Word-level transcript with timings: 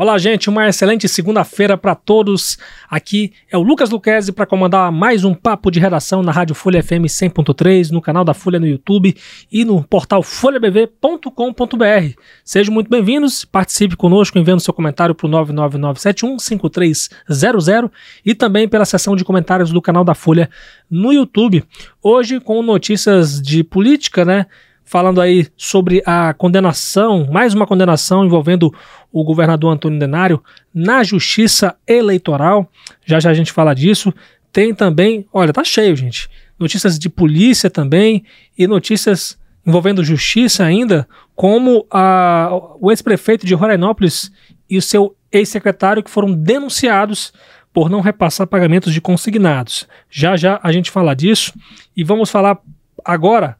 Olá, 0.00 0.16
gente, 0.16 0.48
uma 0.48 0.68
excelente 0.68 1.08
segunda-feira 1.08 1.76
para 1.76 1.92
todos. 1.92 2.56
Aqui 2.88 3.32
é 3.50 3.58
o 3.58 3.62
Lucas 3.62 3.90
Luquezzi 3.90 4.30
para 4.30 4.46
comandar 4.46 4.92
mais 4.92 5.24
um 5.24 5.34
papo 5.34 5.72
de 5.72 5.80
redação 5.80 6.22
na 6.22 6.30
Rádio 6.30 6.54
Folha 6.54 6.80
FM 6.80 7.06
100.3, 7.08 7.90
no 7.90 8.00
canal 8.00 8.24
da 8.24 8.32
Folha 8.32 8.60
no 8.60 8.66
YouTube 8.68 9.16
e 9.50 9.64
no 9.64 9.82
portal 9.82 10.22
folhabv.com.br. 10.22 12.14
Sejam 12.44 12.72
muito 12.72 12.88
bem-vindos, 12.88 13.44
participe 13.44 13.96
conosco 13.96 14.38
enviando 14.38 14.60
seu 14.60 14.72
comentário 14.72 15.16
para 15.16 15.26
o 15.26 15.30
999715300 15.30 17.90
e 18.24 18.36
também 18.36 18.68
pela 18.68 18.84
seção 18.84 19.16
de 19.16 19.24
comentários 19.24 19.72
do 19.72 19.82
canal 19.82 20.04
da 20.04 20.14
Folha 20.14 20.48
no 20.88 21.12
YouTube. 21.12 21.64
Hoje 22.00 22.38
com 22.38 22.62
notícias 22.62 23.42
de 23.42 23.64
política, 23.64 24.24
né? 24.24 24.46
Falando 24.88 25.20
aí 25.20 25.46
sobre 25.54 26.02
a 26.06 26.32
condenação, 26.32 27.28
mais 27.30 27.52
uma 27.52 27.66
condenação 27.66 28.24
envolvendo 28.24 28.72
o 29.12 29.22
governador 29.22 29.70
Antônio 29.70 29.98
Denário 29.98 30.42
na 30.72 31.04
justiça 31.04 31.76
eleitoral. 31.86 32.66
Já 33.04 33.20
já 33.20 33.28
a 33.30 33.34
gente 33.34 33.52
fala 33.52 33.74
disso. 33.74 34.12
Tem 34.50 34.74
também, 34.74 35.26
olha, 35.30 35.52
tá 35.52 35.62
cheio, 35.62 35.94
gente. 35.94 36.30
Notícias 36.58 36.98
de 36.98 37.10
polícia 37.10 37.68
também 37.68 38.24
e 38.56 38.66
notícias 38.66 39.38
envolvendo 39.66 40.02
justiça 40.02 40.64
ainda, 40.64 41.06
como 41.36 41.86
a, 41.90 42.48
o 42.80 42.90
ex-prefeito 42.90 43.44
de 43.44 43.54
Rorainópolis 43.54 44.32
e 44.70 44.78
o 44.78 44.82
seu 44.82 45.14
ex-secretário 45.30 46.02
que 46.02 46.10
foram 46.10 46.32
denunciados 46.32 47.34
por 47.74 47.90
não 47.90 48.00
repassar 48.00 48.46
pagamentos 48.46 48.94
de 48.94 49.02
consignados. 49.02 49.86
Já 50.08 50.34
já 50.34 50.58
a 50.62 50.72
gente 50.72 50.90
fala 50.90 51.14
disso 51.14 51.52
e 51.94 52.02
vamos 52.02 52.30
falar 52.30 52.58
agora 53.04 53.58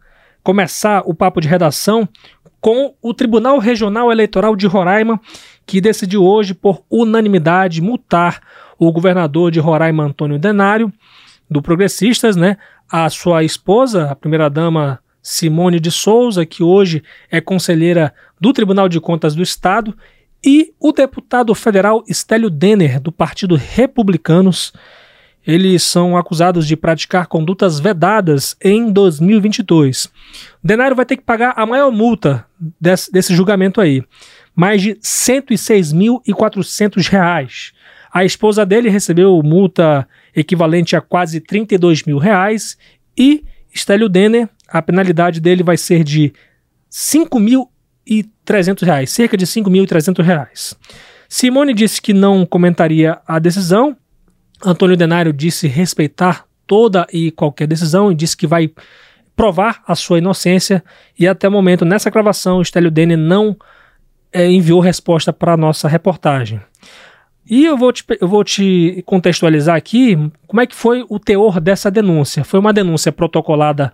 começar 0.49 1.03
o 1.05 1.13
papo 1.13 1.43
de 1.43 1.47
redação 1.47 2.09
com 2.59 2.95
o 3.03 3.13
Tribunal 3.13 3.59
Regional 3.59 4.11
Eleitoral 4.11 4.57
de 4.57 4.67
Roraima, 4.67 5.21
que 5.67 5.79
decidiu 5.79 6.25
hoje, 6.25 6.55
por 6.55 6.83
unanimidade, 6.89 7.83
multar 7.83 8.41
o 8.79 8.91
governador 8.91 9.51
de 9.51 9.61
Roraima, 9.61 10.05
Antônio 10.05 10.39
Denário, 10.39 10.91
do 11.51 11.61
Progressistas, 11.61 12.35
né? 12.35 12.57
A 12.91 13.11
sua 13.11 13.45
esposa, 13.45 14.11
a 14.11 14.17
primeira-dama 14.17 15.01
Simone 15.21 15.79
de 15.79 15.91
Souza, 15.91 16.47
que 16.47 16.63
hoje 16.63 17.03
é 17.31 17.43
conselheira 17.43 18.15
do 18.41 18.51
Tribunal 18.51 18.89
de 18.89 18.99
Contas 18.99 19.35
do 19.35 19.43
Estado, 19.43 19.95
e 20.43 20.73
o 20.81 20.93
deputado 20.93 21.55
federal 21.55 22.03
Estélio 22.09 22.49
Denner, 22.49 22.99
do 22.99 23.13
Partido 23.13 23.55
Republicanos, 23.55 24.73
eles 25.49 25.83
são 25.83 26.15
acusados 26.15 26.69
de 26.69 26.77
praticar 26.77 27.27
condutas 27.27 27.81
vedadas 27.81 28.55
em 28.63 28.93
2022. 28.93 30.13
Denário 30.63 30.95
vai 30.95 31.07
ter 31.07 31.17
que 31.17 31.23
pagar 31.23 31.55
a 31.57 31.65
maior 31.65 31.91
multa 31.91 32.45
desse, 32.79 33.11
desse 33.11 33.35
julgamento 33.35 33.81
aí, 33.81 34.05
mais 34.55 34.83
de 34.83 34.91
106.400 34.97 37.09
reais. 37.09 37.73
A 38.13 38.27
esposa 38.27 38.67
dele 38.67 38.91
recebeu 38.91 39.41
multa 39.43 40.07
equivalente 40.37 40.95
a 40.95 41.01
quase 41.01 41.41
32 41.41 42.03
mil 42.03 42.19
reais 42.19 42.77
e 43.17 43.43
Stélio 43.75 44.11
Denner, 44.11 44.51
a 44.69 44.83
penalidade 44.83 45.41
dele 45.41 45.63
vai 45.63 45.79
ser 45.79 46.05
de 46.05 46.35
5.300 46.91 48.85
reais, 48.85 49.11
cerca 49.11 49.35
de 49.35 49.47
5.300 49.47 50.23
reais. 50.23 50.77
Simone 51.27 51.73
disse 51.73 52.03
que 52.03 52.13
não 52.13 52.45
comentaria 52.45 53.19
a 53.27 53.39
decisão, 53.39 53.97
Antônio 54.65 54.97
Denário 54.97 55.33
disse 55.33 55.67
respeitar 55.67 56.45
toda 56.67 57.07
e 57.13 57.31
qualquer 57.31 57.67
decisão 57.67 58.13
e 58.13 58.15
disse 58.15 58.37
que 58.37 58.47
vai 58.47 58.71
provar 59.35 59.83
a 59.87 59.95
sua 59.95 60.19
inocência 60.19 60.83
e 61.19 61.27
até 61.27 61.49
o 61.49 61.53
momento 61.53 61.85
nessa 61.85 62.11
gravação 62.11 62.61
Estélio 62.61 62.91
Dene 62.91 63.17
não 63.17 63.57
é, 64.33 64.51
enviou 64.51 64.81
resposta 64.81 65.33
para 65.33 65.55
a 65.55 65.57
nossa 65.57 65.89
reportagem. 65.89 66.61
E 67.49 67.65
eu 67.65 67.79
vou, 67.79 67.93
te, 67.93 68.05
eu 68.21 68.29
vou 68.29 68.45
te 68.45 69.03
contextualizar 69.07 69.75
aqui 69.75 70.17
como 70.47 70.61
é 70.61 70.67
que 70.67 70.75
foi 70.75 71.05
o 71.09 71.19
teor 71.19 71.61
dessa 71.61 71.91
denúncia. 71.91 72.45
Foi 72.45 72.61
uma 72.61 72.75
denúncia 72.75 73.11
protocolada 73.11 73.93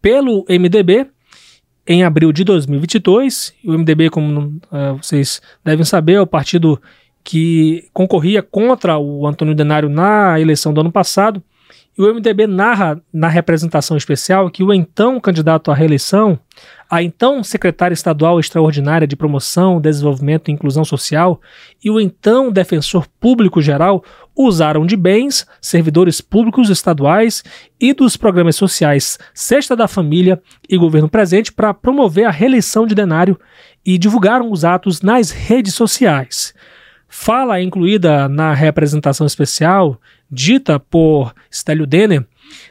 pelo 0.00 0.44
MDB 0.48 1.08
em 1.86 2.04
abril 2.04 2.30
de 2.30 2.44
2022. 2.44 3.52
E 3.64 3.70
o 3.70 3.76
MDB, 3.76 4.10
como 4.10 4.60
uh, 4.70 4.96
vocês 5.02 5.42
devem 5.64 5.84
saber, 5.84 6.14
é 6.14 6.20
o 6.20 6.26
partido 6.26 6.80
que 7.24 7.88
concorria 7.92 8.42
contra 8.42 8.98
o 8.98 9.26
Antônio 9.26 9.54
Denário 9.54 9.88
na 9.88 10.38
eleição 10.38 10.74
do 10.74 10.82
ano 10.82 10.92
passado. 10.92 11.42
E 11.96 12.02
o 12.02 12.12
MDB 12.12 12.48
narra 12.48 13.00
na 13.12 13.28
representação 13.28 13.96
especial 13.96 14.50
que 14.50 14.64
o 14.64 14.72
então 14.72 15.20
candidato 15.20 15.70
à 15.70 15.74
reeleição, 15.74 16.36
a 16.90 17.02
então 17.04 17.42
secretária 17.42 17.94
estadual 17.94 18.40
extraordinária 18.40 19.06
de 19.06 19.14
Promoção, 19.14 19.80
Desenvolvimento 19.80 20.48
e 20.48 20.52
Inclusão 20.52 20.84
Social 20.84 21.40
e 21.82 21.90
o 21.90 22.00
então 22.00 22.50
defensor 22.50 23.06
público 23.20 23.62
geral 23.62 24.04
usaram 24.36 24.84
de 24.84 24.96
bens, 24.96 25.46
servidores 25.60 26.20
públicos 26.20 26.68
estaduais 26.68 27.44
e 27.80 27.94
dos 27.94 28.16
programas 28.16 28.56
sociais 28.56 29.16
Sexta 29.32 29.76
da 29.76 29.86
Família 29.86 30.42
e 30.68 30.76
Governo 30.76 31.08
Presente 31.08 31.52
para 31.52 31.72
promover 31.72 32.26
a 32.26 32.30
reeleição 32.32 32.88
de 32.88 32.94
Denário 32.94 33.38
e 33.86 33.96
divulgaram 33.98 34.50
os 34.50 34.64
atos 34.64 35.00
nas 35.00 35.30
redes 35.30 35.74
sociais. 35.74 36.52
Fala 37.16 37.62
incluída 37.62 38.28
na 38.28 38.52
representação 38.52 39.24
especial, 39.24 39.98
dita 40.28 40.80
por 40.80 41.32
Stélio 41.50 41.86
Denner, 41.86 42.26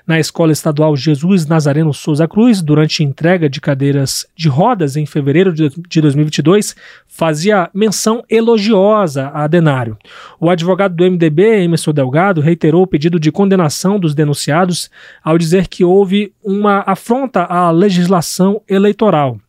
na 0.06 0.20
Escola 0.20 0.52
Estadual 0.52 0.98
Jesus 0.98 1.48
Nazareno 1.48 1.94
Souza 1.94 2.28
Cruz, 2.28 2.62
durante 2.62 3.06
entrega 3.06 3.50
de 3.50 3.62
cadeiras 3.62 4.28
de 4.36 4.50
rodas 4.50 4.98
em 4.98 5.06
fevereiro 5.06 5.54
de 5.54 6.02
2022, 6.02 6.76
fazia 7.08 7.70
menção 7.74 8.22
elogiosa 8.30 9.32
a 9.34 9.48
Denário. 9.48 9.98
O 10.38 10.50
advogado 10.50 10.94
do 10.94 11.10
MDB, 11.10 11.64
Emerson 11.64 11.94
Delgado, 11.94 12.42
reiterou 12.42 12.84
o 12.84 12.88
pedido 12.88 13.18
de 13.20 13.32
condenação 13.32 13.98
dos 13.98 14.14
denunciados 14.14 14.92
ao 15.24 15.38
dizer 15.38 15.70
que 15.70 15.86
houve 15.86 16.34
uma 16.44 16.84
afronta 16.86 17.46
à 17.46 17.72
legislação 17.72 18.62
eleitoral. 18.68 19.40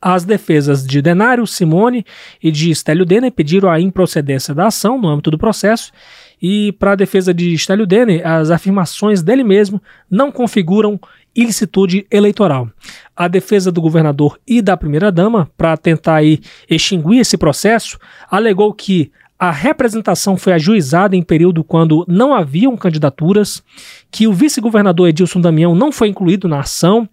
As 0.00 0.24
defesas 0.24 0.86
de 0.86 1.02
Denário, 1.02 1.46
Simone 1.46 2.04
e 2.42 2.50
de 2.50 2.74
Stélio 2.74 3.04
Denner 3.04 3.30
pediram 3.30 3.70
a 3.70 3.80
improcedência 3.80 4.54
da 4.54 4.68
ação 4.68 4.98
no 4.98 5.08
âmbito 5.08 5.30
do 5.30 5.38
processo 5.38 5.92
e, 6.40 6.72
para 6.72 6.92
a 6.92 6.96
defesa 6.96 7.34
de 7.34 7.56
Stélio 7.58 7.86
Denner, 7.86 8.26
as 8.26 8.50
afirmações 8.50 9.22
dele 9.22 9.44
mesmo 9.44 9.80
não 10.10 10.32
configuram 10.32 10.98
ilicitude 11.34 12.06
eleitoral. 12.10 12.68
A 13.14 13.28
defesa 13.28 13.70
do 13.70 13.80
governador 13.80 14.40
e 14.46 14.62
da 14.62 14.76
primeira-dama, 14.76 15.50
para 15.56 15.76
tentar 15.76 16.16
aí 16.16 16.40
extinguir 16.68 17.20
esse 17.20 17.36
processo, 17.36 17.98
alegou 18.30 18.72
que 18.72 19.12
a 19.40 19.50
representação 19.50 20.36
foi 20.36 20.52
ajuizada 20.52 21.16
em 21.16 21.22
período 21.22 21.64
quando 21.64 22.04
não 22.06 22.34
haviam 22.34 22.76
candidaturas, 22.76 23.62
que 24.10 24.28
o 24.28 24.34
vice-governador 24.34 25.08
Edilson 25.08 25.40
Damião 25.40 25.74
não 25.74 25.90
foi 25.90 26.08
incluído 26.08 26.46
na 26.46 26.60
ação 26.60 27.08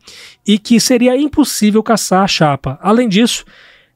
e 0.46 0.60
que 0.60 0.78
seria 0.78 1.16
impossível 1.16 1.82
caçar 1.82 2.24
a 2.24 2.28
chapa. 2.28 2.78
Além 2.82 3.08
disso, 3.08 3.46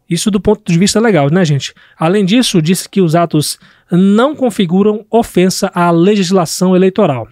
isso 0.09 0.31
do 0.31 0.39
ponto 0.39 0.71
de 0.71 0.79
vista 0.79 0.97
legal, 0.97 1.29
né, 1.29 1.43
gente? 1.43 1.73
Além 1.99 2.23
disso, 2.23 2.61
disse 2.61 2.87
que 2.87 3.01
os 3.01 3.15
atos 3.15 3.59
não 3.91 4.33
configuram 4.33 5.05
ofensa 5.11 5.69
à 5.75 5.91
legislação 5.91 6.73
eleitoral. 6.73 7.27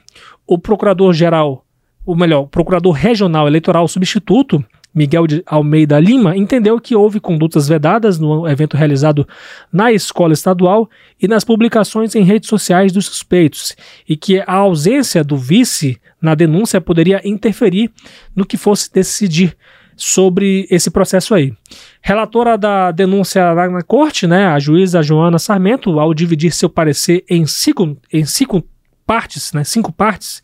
O 0.45 0.59
procurador-geral, 0.59 1.63
ou 2.05 2.13
melhor, 2.13 2.47
procurador 2.47 2.91
regional 2.91 3.47
eleitoral 3.47 3.87
substituto, 3.87 4.61
Miguel 4.93 5.27
de 5.27 5.43
Almeida 5.45 5.99
Lima, 5.99 6.35
entendeu 6.35 6.79
que 6.79 6.95
houve 6.95 7.19
condutas 7.19 7.67
vedadas 7.67 8.17
no 8.17 8.47
evento 8.47 8.75
realizado 8.75 9.27
na 9.71 9.91
escola 9.91 10.33
estadual 10.33 10.89
e 11.21 11.27
nas 11.27 11.43
publicações 11.43 12.15
em 12.15 12.23
redes 12.23 12.49
sociais 12.49 12.91
dos 12.91 13.05
suspeitos, 13.05 13.75
e 14.07 14.17
que 14.17 14.39
a 14.39 14.53
ausência 14.53 15.23
do 15.23 15.37
vice 15.37 15.99
na 16.21 16.33
denúncia 16.35 16.81
poderia 16.81 17.21
interferir 17.23 17.91
no 18.35 18.45
que 18.45 18.57
fosse 18.57 18.91
decidir 18.91 19.55
sobre 19.95 20.65
esse 20.71 20.89
processo 20.89 21.35
aí. 21.35 21.53
Relatora 22.01 22.57
da 22.57 22.89
denúncia 22.91 23.53
na 23.53 23.83
corte, 23.83 24.25
né, 24.25 24.47
a 24.47 24.57
juíza 24.57 25.03
Joana 25.03 25.37
Sarmento, 25.37 25.99
ao 25.99 26.13
dividir 26.13 26.53
seu 26.53 26.69
parecer 26.69 27.25
em 27.29 27.45
cinco, 27.45 27.97
em 28.11 28.25
cinco 28.25 28.63
partes, 29.05 29.51
né, 29.51 29.63
cinco 29.63 29.91
partes, 29.91 30.41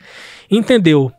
entendeu 0.52 1.12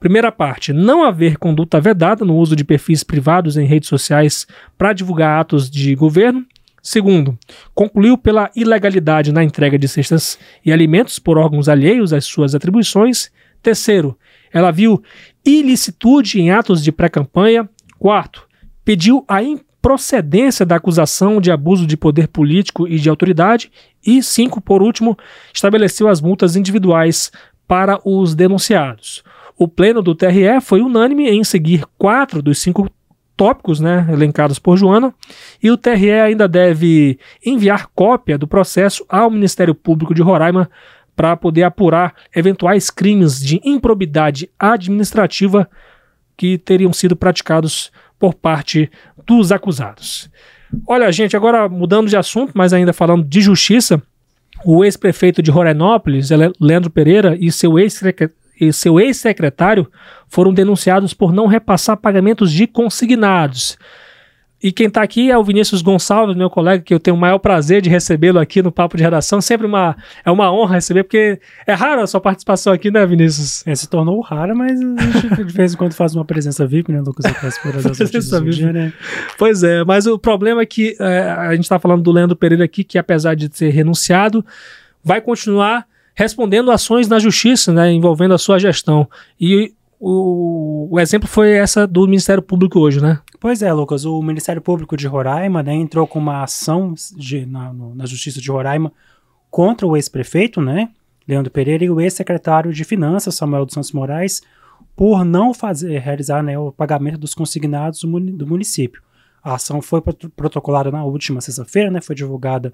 Primeira 0.00 0.32
parte, 0.32 0.72
não 0.72 1.04
haver 1.04 1.36
conduta 1.36 1.78
vedada 1.78 2.24
no 2.24 2.34
uso 2.38 2.56
de 2.56 2.64
perfis 2.64 3.04
privados 3.04 3.58
em 3.58 3.66
redes 3.66 3.86
sociais 3.86 4.46
para 4.78 4.94
divulgar 4.94 5.38
atos 5.38 5.70
de 5.70 5.94
governo. 5.94 6.46
Segundo, 6.82 7.38
concluiu 7.74 8.16
pela 8.16 8.50
ilegalidade 8.56 9.30
na 9.30 9.44
entrega 9.44 9.78
de 9.78 9.86
cestas 9.86 10.38
e 10.64 10.72
alimentos 10.72 11.18
por 11.18 11.36
órgãos 11.36 11.68
alheios 11.68 12.14
às 12.14 12.24
suas 12.24 12.54
atribuições. 12.54 13.30
Terceiro, 13.62 14.18
ela 14.50 14.70
viu 14.70 15.02
ilicitude 15.44 16.40
em 16.40 16.50
atos 16.50 16.82
de 16.82 16.90
pré-campanha. 16.90 17.68
Quarto, 17.98 18.48
pediu 18.82 19.22
a 19.28 19.42
improcedência 19.42 20.64
da 20.64 20.76
acusação 20.76 21.42
de 21.42 21.52
abuso 21.52 21.86
de 21.86 21.98
poder 21.98 22.28
político 22.28 22.88
e 22.88 22.98
de 22.98 23.10
autoridade. 23.10 23.70
E 24.02 24.22
cinco, 24.22 24.62
por 24.62 24.82
último, 24.82 25.14
estabeleceu 25.52 26.08
as 26.08 26.22
multas 26.22 26.56
individuais 26.56 27.30
para 27.68 28.00
os 28.02 28.34
denunciados. 28.34 29.22
O 29.60 29.68
pleno 29.68 30.00
do 30.00 30.14
TRE 30.14 30.58
foi 30.62 30.80
unânime 30.80 31.28
em 31.28 31.44
seguir 31.44 31.84
quatro 31.98 32.40
dos 32.40 32.58
cinco 32.60 32.90
tópicos, 33.36 33.78
né, 33.78 34.08
elencados 34.10 34.58
por 34.58 34.74
Joana, 34.74 35.14
e 35.62 35.70
o 35.70 35.76
TRE 35.76 36.12
ainda 36.12 36.48
deve 36.48 37.18
enviar 37.44 37.88
cópia 37.94 38.38
do 38.38 38.46
processo 38.46 39.04
ao 39.06 39.30
Ministério 39.30 39.74
Público 39.74 40.14
de 40.14 40.22
Roraima 40.22 40.70
para 41.14 41.36
poder 41.36 41.64
apurar 41.64 42.14
eventuais 42.34 42.88
crimes 42.88 43.38
de 43.38 43.60
improbidade 43.62 44.48
administrativa 44.58 45.68
que 46.38 46.56
teriam 46.56 46.90
sido 46.90 47.14
praticados 47.14 47.92
por 48.18 48.32
parte 48.32 48.90
dos 49.26 49.52
acusados. 49.52 50.30
Olha, 50.86 51.12
gente, 51.12 51.36
agora 51.36 51.68
mudando 51.68 52.08
de 52.08 52.16
assunto, 52.16 52.52
mas 52.54 52.72
ainda 52.72 52.94
falando 52.94 53.24
de 53.24 53.42
justiça, 53.42 54.02
o 54.64 54.82
ex-prefeito 54.86 55.42
de 55.42 55.50
Rorainópolis, 55.50 56.30
Leandro 56.58 56.88
Pereira, 56.88 57.36
e 57.38 57.52
seu 57.52 57.78
ex-secretário 57.78 58.39
foram 60.28 60.52
denunciados 60.52 61.14
por 61.14 61.32
não 61.32 61.46
repassar 61.46 61.96
pagamentos 61.96 62.52
de 62.52 62.66
consignados. 62.66 63.78
E 64.62 64.70
quem 64.70 64.88
está 64.88 65.02
aqui 65.02 65.30
é 65.30 65.38
o 65.38 65.42
Vinícius 65.42 65.80
Gonçalves, 65.80 66.36
meu 66.36 66.50
colega, 66.50 66.82
que 66.82 66.92
eu 66.92 67.00
tenho 67.00 67.16
o 67.16 67.20
maior 67.20 67.38
prazer 67.38 67.80
de 67.80 67.88
recebê-lo 67.88 68.38
aqui 68.38 68.62
no 68.62 68.70
Papo 68.70 68.94
de 68.94 69.02
Redação. 69.02 69.40
Sempre 69.40 69.66
uma, 69.66 69.96
é 70.22 70.30
uma 70.30 70.52
honra 70.52 70.74
receber, 70.74 71.02
porque 71.02 71.40
é 71.66 71.72
rara 71.72 72.02
a 72.02 72.06
sua 72.06 72.20
participação 72.20 72.70
aqui, 72.70 72.90
né, 72.90 73.06
Vinícius? 73.06 73.66
É, 73.66 73.74
se 73.74 73.88
tornou 73.88 74.20
rara, 74.20 74.54
mas 74.54 74.78
a 74.78 75.18
gente 75.18 75.44
de 75.44 75.52
vez 75.54 75.72
em 75.72 75.76
quando 75.78 75.94
faz 75.94 76.14
uma 76.14 76.26
presença 76.26 76.66
VIP, 76.66 76.92
né, 76.92 77.00
Lucas? 77.00 77.24
presença 77.62 78.38
VIP. 78.38 78.56
Dia, 78.56 78.72
né? 78.72 78.92
Pois 79.38 79.62
é, 79.62 79.82
mas 79.82 80.06
o 80.06 80.18
problema 80.18 80.60
é 80.60 80.66
que 80.66 80.94
é, 81.00 81.22
a 81.30 81.52
gente 81.54 81.64
está 81.64 81.78
falando 81.78 82.02
do 82.02 82.12
Leandro 82.12 82.36
Pereira 82.36 82.64
aqui, 82.64 82.84
que 82.84 82.98
apesar 82.98 83.34
de 83.34 83.48
ter 83.48 83.70
renunciado, 83.70 84.44
vai 85.02 85.22
continuar 85.22 85.86
respondendo 86.14 86.70
ações 86.70 87.08
na 87.08 87.18
justiça, 87.18 87.72
né, 87.72 87.92
envolvendo 87.92 88.34
a 88.34 88.38
sua 88.38 88.58
gestão. 88.58 89.08
E 89.40 89.72
o, 89.98 90.88
o 90.90 90.98
exemplo 90.98 91.28
foi 91.28 91.52
essa 91.52 91.86
do 91.86 92.06
Ministério 92.06 92.42
Público 92.42 92.80
hoje, 92.80 93.02
né? 93.02 93.20
Pois 93.38 93.62
é, 93.62 93.72
Lucas. 93.72 94.04
O 94.04 94.22
Ministério 94.22 94.62
Público 94.62 94.96
de 94.96 95.06
Roraima 95.06 95.62
né, 95.62 95.74
entrou 95.74 96.06
com 96.06 96.18
uma 96.18 96.42
ação 96.42 96.94
de, 97.16 97.44
na, 97.44 97.72
na 97.72 98.06
Justiça 98.06 98.40
de 98.40 98.50
Roraima 98.50 98.92
contra 99.50 99.86
o 99.86 99.96
ex-prefeito, 99.96 100.60
né, 100.60 100.90
Leandro 101.26 101.50
Pereira, 101.50 101.84
e 101.84 101.90
o 101.90 102.00
ex-secretário 102.00 102.72
de 102.72 102.84
Finanças, 102.84 103.34
Samuel 103.34 103.66
dos 103.66 103.74
Santos 103.74 103.92
Moraes, 103.92 104.42
por 104.96 105.24
não 105.24 105.52
fazer, 105.52 105.98
realizar 105.98 106.42
né, 106.42 106.58
o 106.58 106.70
pagamento 106.70 107.18
dos 107.18 107.34
consignados 107.34 108.00
do, 108.00 108.20
do 108.20 108.46
município. 108.46 109.02
A 109.42 109.54
ação 109.54 109.82
foi 109.82 110.00
protocolada 110.00 110.90
na 110.90 111.04
última 111.04 111.40
sexta-feira, 111.40 111.90
né, 111.90 112.00
foi 112.00 112.14
divulgada 112.14 112.72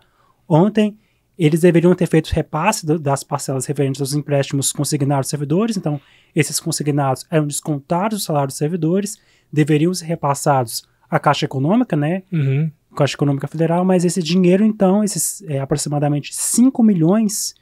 ontem, 0.48 0.96
eles 1.38 1.60
deveriam 1.60 1.94
ter 1.94 2.06
feito 2.06 2.30
repasse 2.30 2.86
das 2.98 3.22
parcelas 3.22 3.66
referentes 3.66 4.00
aos 4.00 4.14
empréstimos 4.14 4.72
consignados 4.72 5.26
aos 5.26 5.28
servidores, 5.28 5.76
então 5.76 6.00
esses 6.34 6.58
consignados 6.58 7.26
eram 7.30 7.46
descontados 7.46 8.18
do 8.18 8.24
salário 8.24 8.48
dos 8.48 8.56
servidores, 8.56 9.18
deveriam 9.52 9.92
ser 9.92 10.06
repassados 10.06 10.84
à 11.10 11.18
Caixa 11.18 11.44
Econômica, 11.44 11.94
né? 11.94 12.22
Uhum. 12.32 12.70
Caixa 12.96 13.14
Econômica 13.14 13.46
Federal, 13.46 13.84
mas 13.84 14.04
esse 14.04 14.22
dinheiro, 14.22 14.64
então, 14.64 15.04
esses 15.04 15.42
é, 15.42 15.60
aproximadamente 15.60 16.34
5 16.34 16.82
milhões 16.82 17.54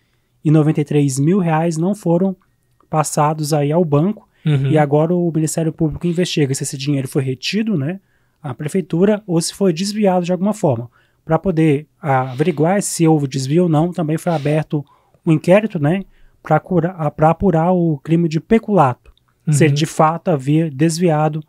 e 0.44 0.50
93 0.50 1.18
mil 1.18 1.40
reais 1.40 1.76
não 1.76 1.94
foram 1.94 2.36
passados 2.88 3.52
aí 3.52 3.72
ao 3.72 3.84
banco, 3.84 4.28
uhum. 4.46 4.68
e 4.68 4.78
agora 4.78 5.12
o 5.12 5.32
Ministério 5.34 5.72
Público 5.72 6.06
investiga 6.06 6.54
se 6.54 6.62
esse 6.62 6.78
dinheiro 6.78 7.08
foi 7.08 7.24
retido, 7.24 7.76
né? 7.76 7.98
à 8.44 8.52
prefeitura 8.52 9.22
ou 9.26 9.40
se 9.40 9.54
foi 9.54 9.72
desviado 9.72 10.26
de 10.26 10.30
alguma 10.30 10.52
forma 10.52 10.90
para 11.24 11.38
poder 11.38 11.86
averiguar 12.00 12.82
se 12.82 13.06
houve 13.08 13.26
desvio 13.26 13.64
ou 13.64 13.68
não, 13.68 13.92
também 13.92 14.18
foi 14.18 14.32
aberto 14.32 14.84
um 15.24 15.32
inquérito, 15.32 15.78
né, 15.78 16.02
para 16.42 17.30
apurar 17.30 17.72
o 17.72 17.98
crime 17.98 18.28
de 18.28 18.40
peculato, 18.40 19.10
uhum. 19.46 19.52
se 19.52 19.68
de 19.70 19.86
fato 19.86 20.30
havia 20.30 20.70
desviado 20.70 21.42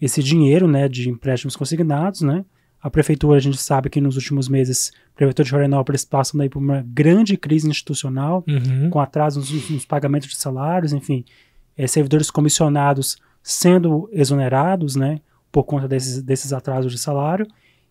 esse 0.00 0.22
dinheiro, 0.22 0.68
né, 0.68 0.88
de 0.88 1.10
empréstimos 1.10 1.56
consignados, 1.56 2.20
né. 2.20 2.44
A 2.82 2.88
prefeitura, 2.88 3.36
a 3.36 3.40
gente 3.40 3.58
sabe 3.58 3.90
que 3.90 4.00
nos 4.00 4.16
últimos 4.16 4.48
meses, 4.48 4.90
a 5.12 5.16
prefeitura 5.16 5.44
de 5.44 5.50
Florianópolis 5.50 6.02
passando 6.02 6.40
aí 6.40 6.48
por 6.48 6.60
uma 6.60 6.82
grande 6.86 7.36
crise 7.36 7.68
institucional, 7.68 8.42
uhum. 8.48 8.88
com 8.88 8.98
atrasos 8.98 9.50
nos, 9.50 9.70
nos, 9.70 9.84
pagamentos 9.84 10.28
de 10.28 10.36
salários, 10.36 10.94
enfim, 10.94 11.24
é, 11.76 11.86
servidores 11.86 12.30
comissionados 12.30 13.18
sendo 13.42 14.08
exonerados, 14.12 14.96
né, 14.96 15.20
por 15.52 15.64
conta 15.64 15.86
desses, 15.86 16.22
desses 16.22 16.52
atrasos 16.54 16.92
de 16.92 16.98
salário, 16.98 17.46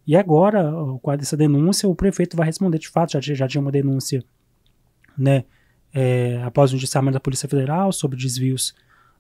e 0.09 0.15
agora, 0.15 0.71
com 1.03 1.11
essa 1.11 1.37
denúncia, 1.37 1.87
o 1.87 1.93
prefeito 1.93 2.35
vai 2.35 2.47
responder 2.47 2.79
de 2.79 2.89
fato. 2.89 3.11
Já, 3.11 3.19
já 3.21 3.47
tinha 3.47 3.61
uma 3.61 3.71
denúncia, 3.71 4.23
né, 5.15 5.43
é, 5.93 6.41
após 6.43 6.73
o 6.73 6.75
indiciamento 6.75 7.13
da 7.13 7.19
Polícia 7.19 7.47
Federal 7.47 7.91
sobre 7.91 8.17
desvios 8.17 8.73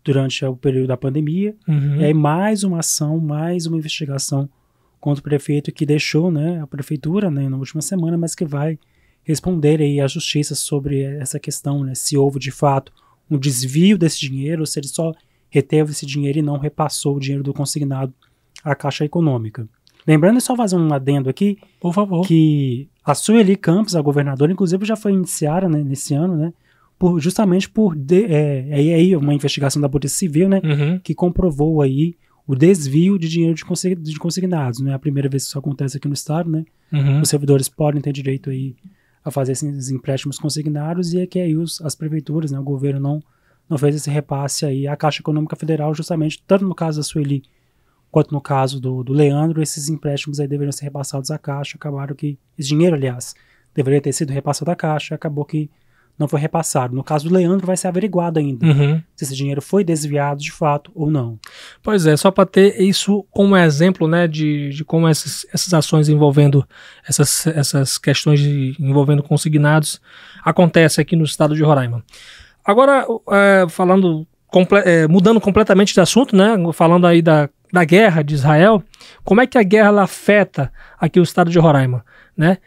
durante 0.03 0.43
o 0.43 0.55
período 0.55 0.87
da 0.87 0.97
pandemia. 0.97 1.55
Uhum. 1.67 1.97
E 1.97 2.05
aí, 2.05 2.13
mais 2.15 2.63
uma 2.63 2.79
ação, 2.79 3.19
mais 3.19 3.67
uma 3.67 3.77
investigação 3.77 4.49
contra 4.99 5.19
o 5.19 5.23
prefeito 5.23 5.71
que 5.71 5.85
deixou, 5.85 6.31
né, 6.31 6.59
a 6.59 6.65
prefeitura, 6.65 7.29
né, 7.29 7.47
na 7.47 7.57
última 7.57 7.83
semana, 7.83 8.17
mas 8.17 8.33
que 8.33 8.43
vai 8.43 8.79
responder 9.23 9.79
aí 9.79 10.01
à 10.01 10.07
justiça 10.07 10.55
sobre 10.55 11.03
essa 11.03 11.39
questão, 11.39 11.83
né, 11.83 11.93
se 11.93 12.17
houve 12.17 12.39
de 12.39 12.49
fato 12.49 12.91
um 13.29 13.37
desvio 13.37 13.95
desse 13.95 14.19
dinheiro, 14.21 14.63
ou 14.63 14.65
se 14.65 14.79
ele 14.79 14.87
só 14.87 15.13
reteve 15.51 15.91
esse 15.91 16.07
dinheiro 16.07 16.39
e 16.39 16.41
não 16.41 16.57
repassou 16.57 17.17
o 17.17 17.19
dinheiro 17.19 17.43
do 17.43 17.53
consignado 17.53 18.11
à 18.63 18.73
Caixa 18.73 19.05
Econômica. 19.05 19.69
Lembrando, 20.07 20.39
só 20.41 20.55
fazer 20.55 20.75
um 20.75 20.93
adendo 20.93 21.29
aqui. 21.29 21.57
Por 21.79 21.93
favor. 21.93 22.25
Que 22.25 22.87
a 23.03 23.13
Sueli 23.13 23.55
Campos, 23.55 23.95
a 23.95 24.01
governadora, 24.01 24.51
inclusive 24.51 24.85
já 24.85 24.95
foi 24.95 25.13
iniciada 25.13 25.67
né, 25.67 25.83
nesse 25.83 26.13
ano, 26.13 26.35
né? 26.35 26.53
Por, 26.97 27.19
justamente 27.19 27.69
por 27.69 27.95
de, 27.95 28.25
é, 28.25 28.73
aí, 28.73 28.93
aí 28.93 29.15
uma 29.15 29.33
investigação 29.33 29.81
da 29.81 29.87
Polícia 29.87 30.17
Civil, 30.17 30.49
né? 30.49 30.61
Uhum. 30.63 30.99
Que 30.99 31.13
comprovou 31.13 31.81
aí 31.81 32.15
o 32.45 32.55
desvio 32.55 33.17
de 33.17 33.29
dinheiro 33.29 33.55
de, 33.55 33.63
consig, 33.63 33.95
de 33.95 34.17
consignados. 34.17 34.79
Não 34.79 34.91
é 34.91 34.95
a 34.95 34.99
primeira 34.99 35.29
vez 35.29 35.43
que 35.43 35.49
isso 35.49 35.59
acontece 35.59 35.97
aqui 35.97 36.07
no 36.07 36.13
estado, 36.13 36.49
né? 36.49 36.65
Uhum. 36.91 37.21
Os 37.21 37.29
servidores 37.29 37.69
podem 37.69 38.01
ter 38.01 38.11
direito 38.11 38.49
aí 38.49 38.75
a 39.23 39.31
fazer 39.31 39.51
esses 39.51 39.89
empréstimos 39.91 40.39
consignados 40.39 41.13
e 41.13 41.21
é 41.21 41.27
que 41.27 41.39
aí 41.39 41.55
os, 41.55 41.81
as 41.81 41.95
prefeituras, 41.95 42.51
né, 42.51 42.59
o 42.59 42.63
governo 42.63 42.99
não, 42.99 43.23
não 43.69 43.77
fez 43.77 43.95
esse 43.95 44.09
repasse 44.09 44.65
aí 44.65 44.87
à 44.87 44.95
Caixa 44.95 45.21
Econômica 45.21 45.55
Federal, 45.55 45.93
justamente, 45.93 46.41
tanto 46.47 46.65
no 46.65 46.73
caso 46.73 46.99
da 46.99 47.03
Sueli 47.03 47.43
quanto 48.11 48.33
no 48.33 48.41
caso 48.41 48.79
do, 48.79 49.03
do 49.03 49.13
Leandro, 49.13 49.61
esses 49.61 49.89
empréstimos 49.89 50.39
aí 50.39 50.47
deveriam 50.47 50.71
ser 50.71 50.85
repassados 50.85 51.31
à 51.31 51.37
Caixa, 51.37 51.77
acabaram 51.77 52.15
que, 52.15 52.37
esse 52.57 52.69
dinheiro, 52.69 52.95
aliás, 52.95 53.35
deveria 53.73 54.01
ter 54.01 54.13
sido 54.13 54.31
repassado 54.31 54.71
à 54.71 54.75
Caixa, 54.75 55.15
acabou 55.15 55.45
que 55.45 55.69
não 56.19 56.27
foi 56.27 56.41
repassado. 56.41 56.93
No 56.93 57.03
caso 57.03 57.29
do 57.29 57.33
Leandro, 57.33 57.65
vai 57.65 57.77
ser 57.77 57.87
averiguado 57.87 58.39
ainda 58.39 58.65
uhum. 58.65 59.01
se 59.15 59.23
esse 59.23 59.33
dinheiro 59.33 59.61
foi 59.61 59.85
desviado 59.85 60.41
de 60.41 60.51
fato 60.51 60.91
ou 60.93 61.09
não. 61.09 61.39
Pois 61.81 62.05
é, 62.05 62.17
só 62.17 62.29
para 62.29 62.45
ter 62.45 62.81
isso 62.81 63.25
como 63.31 63.55
exemplo, 63.55 64.05
né, 64.05 64.27
de, 64.27 64.69
de 64.69 64.83
como 64.83 65.07
essas, 65.07 65.45
essas 65.53 65.73
ações 65.73 66.09
envolvendo 66.09 66.67
essas, 67.07 67.47
essas 67.47 67.97
questões 67.97 68.41
de, 68.41 68.75
envolvendo 68.77 69.23
consignados 69.23 70.01
acontecem 70.43 71.01
aqui 71.01 71.15
no 71.15 71.23
estado 71.23 71.55
de 71.55 71.63
Roraima. 71.63 72.03
Agora, 72.65 73.05
é, 73.31 73.65
falando, 73.69 74.27
comple 74.47 74.79
é, 74.79 75.07
mudando 75.07 75.39
completamente 75.39 75.93
de 75.93 76.01
assunto, 76.01 76.35
né, 76.35 76.57
falando 76.73 77.07
aí 77.07 77.21
da 77.21 77.49
da 77.71 77.83
guerra 77.83 78.23
de 78.23 78.35
Israel, 78.35 78.83
como 79.23 79.41
é 79.41 79.47
que 79.47 79.57
a 79.57 79.63
guerra 79.63 80.01
afeta 80.01 80.71
aqui 80.99 81.19
o 81.19 81.23
estado 81.23 81.49
de 81.49 81.59
Roraima, 81.59 82.03
né? 82.35 82.57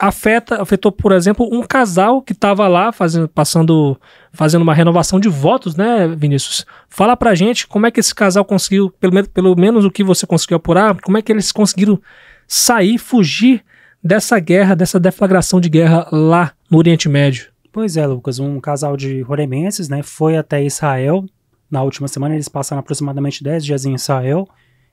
Afeta, 0.00 0.62
afetou, 0.62 0.92
por 0.92 1.10
exemplo, 1.10 1.48
um 1.50 1.60
casal 1.62 2.22
que 2.22 2.32
estava 2.32 2.68
lá 2.68 2.92
fazendo, 2.92 3.28
passando, 3.28 4.00
fazendo 4.32 4.62
uma 4.62 4.74
renovação 4.74 5.18
de 5.18 5.28
votos, 5.28 5.74
né, 5.74 6.06
Vinícius? 6.06 6.64
Fala 6.88 7.16
pra 7.16 7.34
gente 7.34 7.66
como 7.66 7.84
é 7.84 7.90
que 7.90 7.98
esse 7.98 8.14
casal 8.14 8.44
conseguiu, 8.44 8.90
pelo, 8.90 9.28
pelo 9.28 9.56
menos 9.56 9.84
o 9.84 9.90
que 9.90 10.04
você 10.04 10.24
conseguiu 10.24 10.56
apurar, 10.56 11.00
como 11.00 11.18
é 11.18 11.22
que 11.22 11.32
eles 11.32 11.50
conseguiram 11.50 12.00
sair, 12.46 12.96
fugir 12.96 13.64
dessa 14.02 14.38
guerra, 14.38 14.76
dessa 14.76 15.00
deflagração 15.00 15.60
de 15.60 15.68
guerra 15.68 16.06
lá 16.12 16.52
no 16.70 16.78
Oriente 16.78 17.08
Médio. 17.08 17.48
Pois 17.72 17.96
é, 17.96 18.06
Lucas, 18.06 18.38
um 18.38 18.60
casal 18.60 18.96
de 18.96 19.20
roremenses, 19.22 19.88
né, 19.88 20.02
foi 20.04 20.36
até 20.36 20.64
Israel 20.64 21.24
na 21.70 21.82
última 21.82 22.08
semana, 22.08 22.34
eles 22.34 22.48
passaram 22.48 22.80
aproximadamente 22.80 23.42
10 23.42 23.64
dias 23.64 23.84
em 23.84 23.94
Israel. 23.94 24.48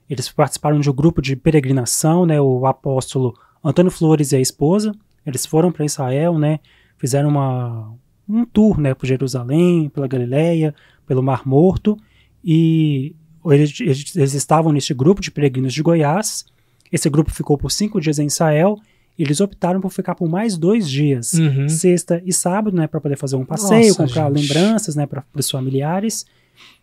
Eles 0.10 0.30
participaram 0.30 0.80
de 0.80 0.90
um 0.90 0.94
grupo 0.94 1.22
de 1.22 1.36
peregrinação, 1.36 2.26
né? 2.26 2.40
O 2.40 2.66
apóstolo 2.66 3.34
Antônio 3.64 3.92
Flores 3.92 4.32
e 4.32 4.36
a 4.36 4.40
esposa. 4.40 4.94
Eles 5.26 5.46
foram 5.46 5.72
para 5.72 5.86
Israel, 5.86 6.38
né? 6.38 6.60
Fizeram 6.98 7.30
uma, 7.30 7.94
um 8.28 8.46
tour, 8.46 8.80
né? 8.80 8.94
Por 8.94 9.06
Jerusalém, 9.06 9.90
pela 9.90 10.08
Galileia, 10.08 10.76
pelo 11.08 11.24
Mar 11.24 11.48
Morto. 11.48 11.98
E 12.44 13.16
eles, 13.46 13.80
eles, 13.80 14.34
estavam 14.34 14.72
neste 14.72 14.94
grupo 14.94 15.22
de 15.22 15.32
peregrinos 15.32 15.74
de 15.74 15.82
Goiás. 15.82 16.46
Esse 16.92 17.10
grupo 17.10 17.32
ficou 17.32 17.58
por 17.58 17.72
cinco 17.72 18.00
dias 18.00 18.20
em 18.20 18.28
Israel 18.28 18.80
eles 19.18 19.40
optaram 19.40 19.80
por 19.80 19.92
ficar 19.92 20.14
por 20.14 20.28
mais 20.28 20.58
dois 20.58 20.90
dias, 20.90 21.34
uhum. 21.34 21.70
sexta 21.70 22.22
e 22.26 22.34
sábado, 22.34 22.76
né, 22.76 22.86
para 22.86 23.00
poder 23.00 23.18
fazer 23.18 23.38
um 23.38 23.46
passeio, 23.46 23.88
Nossa, 23.88 24.04
comprar 24.04 24.34
gente. 24.34 24.54
lembranças, 24.54 24.96
né, 24.96 25.06
para 25.06 25.24
os 25.34 25.50
familiares. 25.50 26.26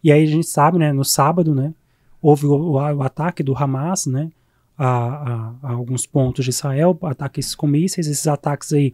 E 0.02 0.10
aí 0.12 0.22
a 0.22 0.26
gente 0.26 0.46
sabe, 0.46 0.78
né, 0.78 0.92
no 0.92 1.04
sábado, 1.04 1.54
né, 1.54 1.74
houve 2.20 2.46
o, 2.46 2.52
o, 2.52 2.72
o 2.74 3.02
ataque 3.02 3.42
do 3.42 3.56
Hamas, 3.56 4.06
né, 4.06 4.30
a, 4.76 4.86
a, 4.86 5.54
a, 5.62 5.72
alguns 5.72 6.06
pontos 6.06 6.44
de 6.44 6.50
Israel, 6.50 6.98
ataques 7.02 7.54
com 7.54 7.66
mísseis, 7.66 8.06
esses 8.06 8.26
ataques 8.26 8.72
aí 8.72 8.92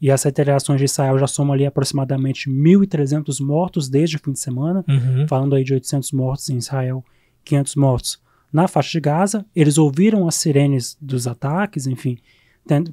e 0.00 0.10
as 0.10 0.22
retaliações 0.22 0.78
de 0.78 0.84
Israel 0.84 1.18
já 1.18 1.26
somam 1.26 1.54
ali 1.54 1.64
aproximadamente 1.64 2.50
1.300 2.50 3.44
mortos 3.44 3.88
desde 3.88 4.16
o 4.16 4.18
fim 4.18 4.32
de 4.32 4.40
semana, 4.40 4.84
uhum. 4.86 5.26
falando 5.26 5.54
aí 5.54 5.64
de 5.64 5.72
800 5.72 6.12
mortos 6.12 6.50
em 6.50 6.58
Israel, 6.58 7.04
500 7.44 7.76
mortos 7.76 8.20
na 8.52 8.68
faixa 8.68 8.90
de 8.90 9.00
Gaza. 9.00 9.46
Eles 9.54 9.78
ouviram 9.78 10.28
as 10.28 10.34
sirenes 10.34 10.96
dos 11.00 11.26
ataques, 11.26 11.86
enfim, 11.86 12.18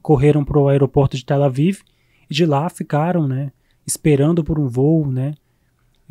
correram 0.01 0.45
para 0.45 0.57
o 0.57 0.69
aeroporto 0.69 1.17
de 1.17 1.25
Tel 1.25 1.43
Aviv 1.43 1.81
e 2.29 2.33
de 2.33 2.45
lá 2.45 2.69
ficaram, 2.69 3.27
né, 3.27 3.51
esperando 3.85 4.43
por 4.43 4.57
um 4.57 4.67
voo, 4.67 5.11
né, 5.11 5.33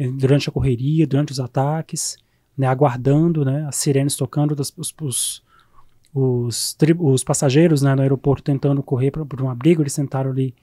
durante 0.09 0.49
a 0.49 0.53
correria, 0.53 1.07
durante 1.07 1.33
os 1.33 1.41
ataques, 1.41 2.17
né, 2.57 2.67
aguardando, 2.67 3.45
né, 3.45 3.67
as 3.67 3.77
sirenes 3.77 4.17
tocando, 4.17 4.53
os, 4.59 4.73
os, 5.01 5.43
os, 6.15 6.77
os 6.99 7.25
passageiros 7.25 7.83
né, 7.83 7.95
no 7.95 8.03
aeroporto 8.03 8.43
tentando 8.43 8.83
correr 8.83 9.11
para 9.11 9.43
um 9.43 9.51
abrigo, 9.51 9.83
eles 9.83 9.95
tentaram 9.95 10.31
ali 10.31 10.55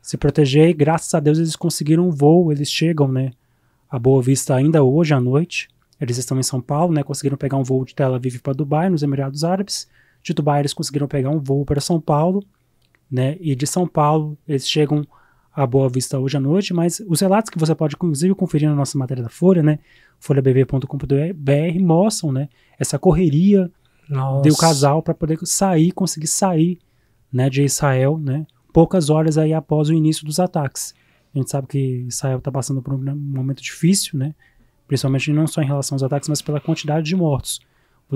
se 0.00 0.16
proteger 0.16 0.68
e 0.68 0.72
graças 0.72 1.12
a 1.14 1.20
Deus 1.20 1.38
eles 1.38 1.56
conseguiram 1.56 2.08
um 2.08 2.10
voo, 2.10 2.52
eles 2.52 2.70
chegam, 2.70 3.08
né, 3.08 3.32
a 3.90 3.98
Boa 3.98 4.22
Vista 4.22 4.54
ainda 4.54 4.82
hoje 4.82 5.14
à 5.14 5.20
noite, 5.20 5.68
eles 6.00 6.18
estão 6.18 6.38
em 6.38 6.42
São 6.42 6.60
Paulo, 6.60 6.92
né, 6.92 7.02
conseguiram 7.02 7.36
pegar 7.36 7.56
um 7.56 7.64
voo 7.64 7.84
de 7.84 7.94
Tel 7.94 8.14
Aviv 8.14 8.40
para 8.40 8.52
Dubai, 8.52 8.88
nos 8.88 9.02
Emirados 9.02 9.44
Árabes, 9.44 9.88
de 10.22 10.32
Dubai 10.32 10.60
eles 10.60 10.74
conseguiram 10.74 11.06
pegar 11.06 11.30
um 11.30 11.38
voo 11.38 11.64
para 11.64 11.80
São 11.80 12.00
Paulo, 12.00 12.44
né, 13.10 13.36
e 13.40 13.54
de 13.54 13.66
São 13.66 13.86
Paulo 13.86 14.36
eles 14.46 14.68
chegam 14.68 15.06
a 15.54 15.66
Boa 15.66 15.88
Vista 15.88 16.18
hoje 16.18 16.36
à 16.36 16.40
noite, 16.40 16.72
mas 16.72 17.02
os 17.08 17.20
relatos 17.20 17.50
que 17.50 17.58
você 17.58 17.74
pode 17.74 17.94
inclusive 17.94 18.34
conferir 18.34 18.68
na 18.68 18.74
nossa 18.74 18.96
matéria 18.96 19.22
da 19.22 19.28
Folha, 19.28 19.62
né, 19.62 19.78
folhabv.com.br, 20.20 21.80
mostram, 21.80 22.32
né, 22.32 22.48
essa 22.78 22.98
correria 22.98 23.70
nossa. 24.08 24.48
do 24.48 24.56
casal 24.56 25.02
para 25.02 25.14
poder 25.14 25.38
sair, 25.42 25.92
conseguir 25.92 26.28
sair, 26.28 26.78
né, 27.32 27.50
de 27.50 27.62
Israel, 27.62 28.18
né, 28.18 28.46
poucas 28.72 29.10
horas 29.10 29.36
aí 29.36 29.52
após 29.52 29.88
o 29.88 29.94
início 29.94 30.24
dos 30.24 30.38
ataques. 30.38 30.94
A 31.34 31.38
gente 31.38 31.50
sabe 31.50 31.66
que 31.66 32.06
Israel 32.08 32.38
está 32.38 32.50
passando 32.50 32.80
por 32.80 32.94
um 32.94 33.14
momento 33.14 33.62
difícil, 33.62 34.18
né, 34.18 34.34
principalmente 34.86 35.32
não 35.32 35.46
só 35.46 35.60
em 35.60 35.66
relação 35.66 35.96
aos 35.96 36.02
ataques, 36.02 36.28
mas 36.28 36.40
pela 36.40 36.60
quantidade 36.60 37.06
de 37.06 37.16
mortos. 37.16 37.60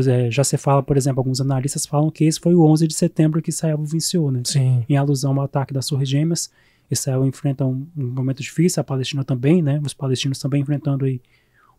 É, 0.09 0.31
já 0.31 0.43
se 0.43 0.57
fala, 0.57 0.83
por 0.83 0.97
exemplo, 0.97 1.21
alguns 1.21 1.41
analistas 1.41 1.85
falam 1.85 2.11
que 2.11 2.25
esse 2.25 2.41
foi 2.41 2.55
o 2.55 2.65
11 2.65 2.89
de 2.89 2.95
setembro 2.95 3.43
que 3.43 3.51
Israel 3.51 3.79
venceu, 3.85 4.31
né? 4.31 4.41
Sim. 4.45 4.85
Em 4.89 4.97
alusão 4.97 5.33
ao 5.39 5.43
ataque 5.43 5.75
das 5.75 5.87
Torres 5.87 6.09
Gêmeas. 6.09 6.51
Israel 6.95 7.25
enfrenta 7.27 7.65
um, 7.65 7.87
um, 7.97 8.07
momento 8.07 8.43
difícil, 8.43 8.81
a 8.81 8.85
Palestina 8.85 9.25
também, 9.25 9.63
né? 9.63 9.81
Os 9.85 9.95
palestinos 9.95 10.39
também 10.39 10.63
enfrentando 10.63 11.05
aí 11.05 11.21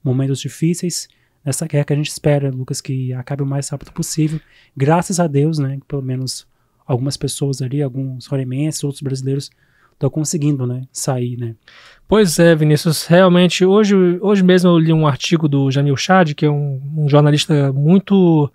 momentos 0.03 0.39
difíceis. 0.39 1.07
Nessa 1.43 1.67
guerra 1.67 1.85
que 1.85 1.93
a 1.93 1.95
gente 1.95 2.09
espera, 2.09 2.49
Lucas, 2.49 2.79
que 2.79 3.13
acabe 3.13 3.43
o 3.43 3.45
mais 3.45 3.67
rápido 3.69 3.91
possível. 3.91 4.39
Graças 4.75 5.19
a 5.19 5.27
Deus, 5.27 5.59
né? 5.59 5.79
Pelo 5.87 6.01
menos 6.01 6.47
algumas 6.85 7.17
pessoas 7.17 7.61
ali, 7.61 7.81
alguns 7.81 8.25
roremenses, 8.27 8.83
outros 8.83 9.01
brasileiros 9.01 9.49
estão 9.93 10.09
conseguindo, 10.09 10.67
né, 10.67 10.83
sair, 10.91 11.37
né. 11.37 11.55
Pois 12.07 12.37
é, 12.37 12.55
Vinícius, 12.55 13.05
realmente, 13.05 13.65
hoje, 13.65 13.95
hoje 14.21 14.43
mesmo 14.43 14.69
eu 14.69 14.77
li 14.77 14.91
um 14.91 15.07
artigo 15.07 15.47
do 15.47 15.71
Jamil 15.71 15.95
Chad, 15.95 16.33
que 16.33 16.45
é 16.45 16.49
um, 16.49 16.81
um 16.97 17.09
jornalista 17.09 17.71
muito, 17.71 18.51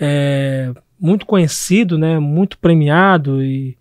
é, 0.00 0.72
muito 0.98 1.26
conhecido, 1.26 1.98
né, 1.98 2.18
muito 2.18 2.56
premiado 2.58 3.42
e 3.42 3.76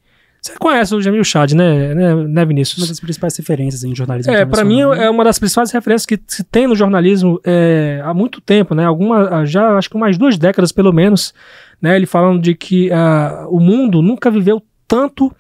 você 0.45 0.53
conhece 0.59 0.93
o 0.93 1.01
Jamil 1.01 1.23
Chad, 1.23 1.53
né, 1.53 1.95
né, 1.95 2.15
né, 2.15 2.45
Vinícius? 2.45 2.77
Uma 2.77 2.87
das 2.87 2.99
principais 2.99 3.35
referências 3.35 3.83
em 3.83 3.95
jornalismo 3.95 4.31
É, 4.31 4.45
para 4.45 4.63
mim 4.63 4.85
né? 4.85 5.05
é 5.05 5.09
uma 5.09 5.23
das 5.23 5.39
principais 5.39 5.71
referências 5.71 6.05
que 6.05 6.19
se 6.27 6.43
tem 6.43 6.67
no 6.67 6.75
jornalismo 6.75 7.39
é, 7.43 7.99
há 8.03 8.13
muito 8.13 8.39
tempo, 8.39 8.75
né? 8.75 8.85
Alguma, 8.85 9.43
já 9.45 9.75
acho 9.75 9.89
que 9.89 9.95
umas 9.95 10.17
duas 10.17 10.37
décadas 10.37 10.71
pelo 10.71 10.93
menos, 10.93 11.33
né? 11.81 11.95
Ele 11.95 12.05
falando 12.05 12.39
de 12.39 12.53
que 12.53 12.89
uh, 12.89 13.49
o 13.49 13.59
mundo 13.59 14.03
nunca 14.03 14.29
viveu 14.29 14.61
tanto 14.87 15.35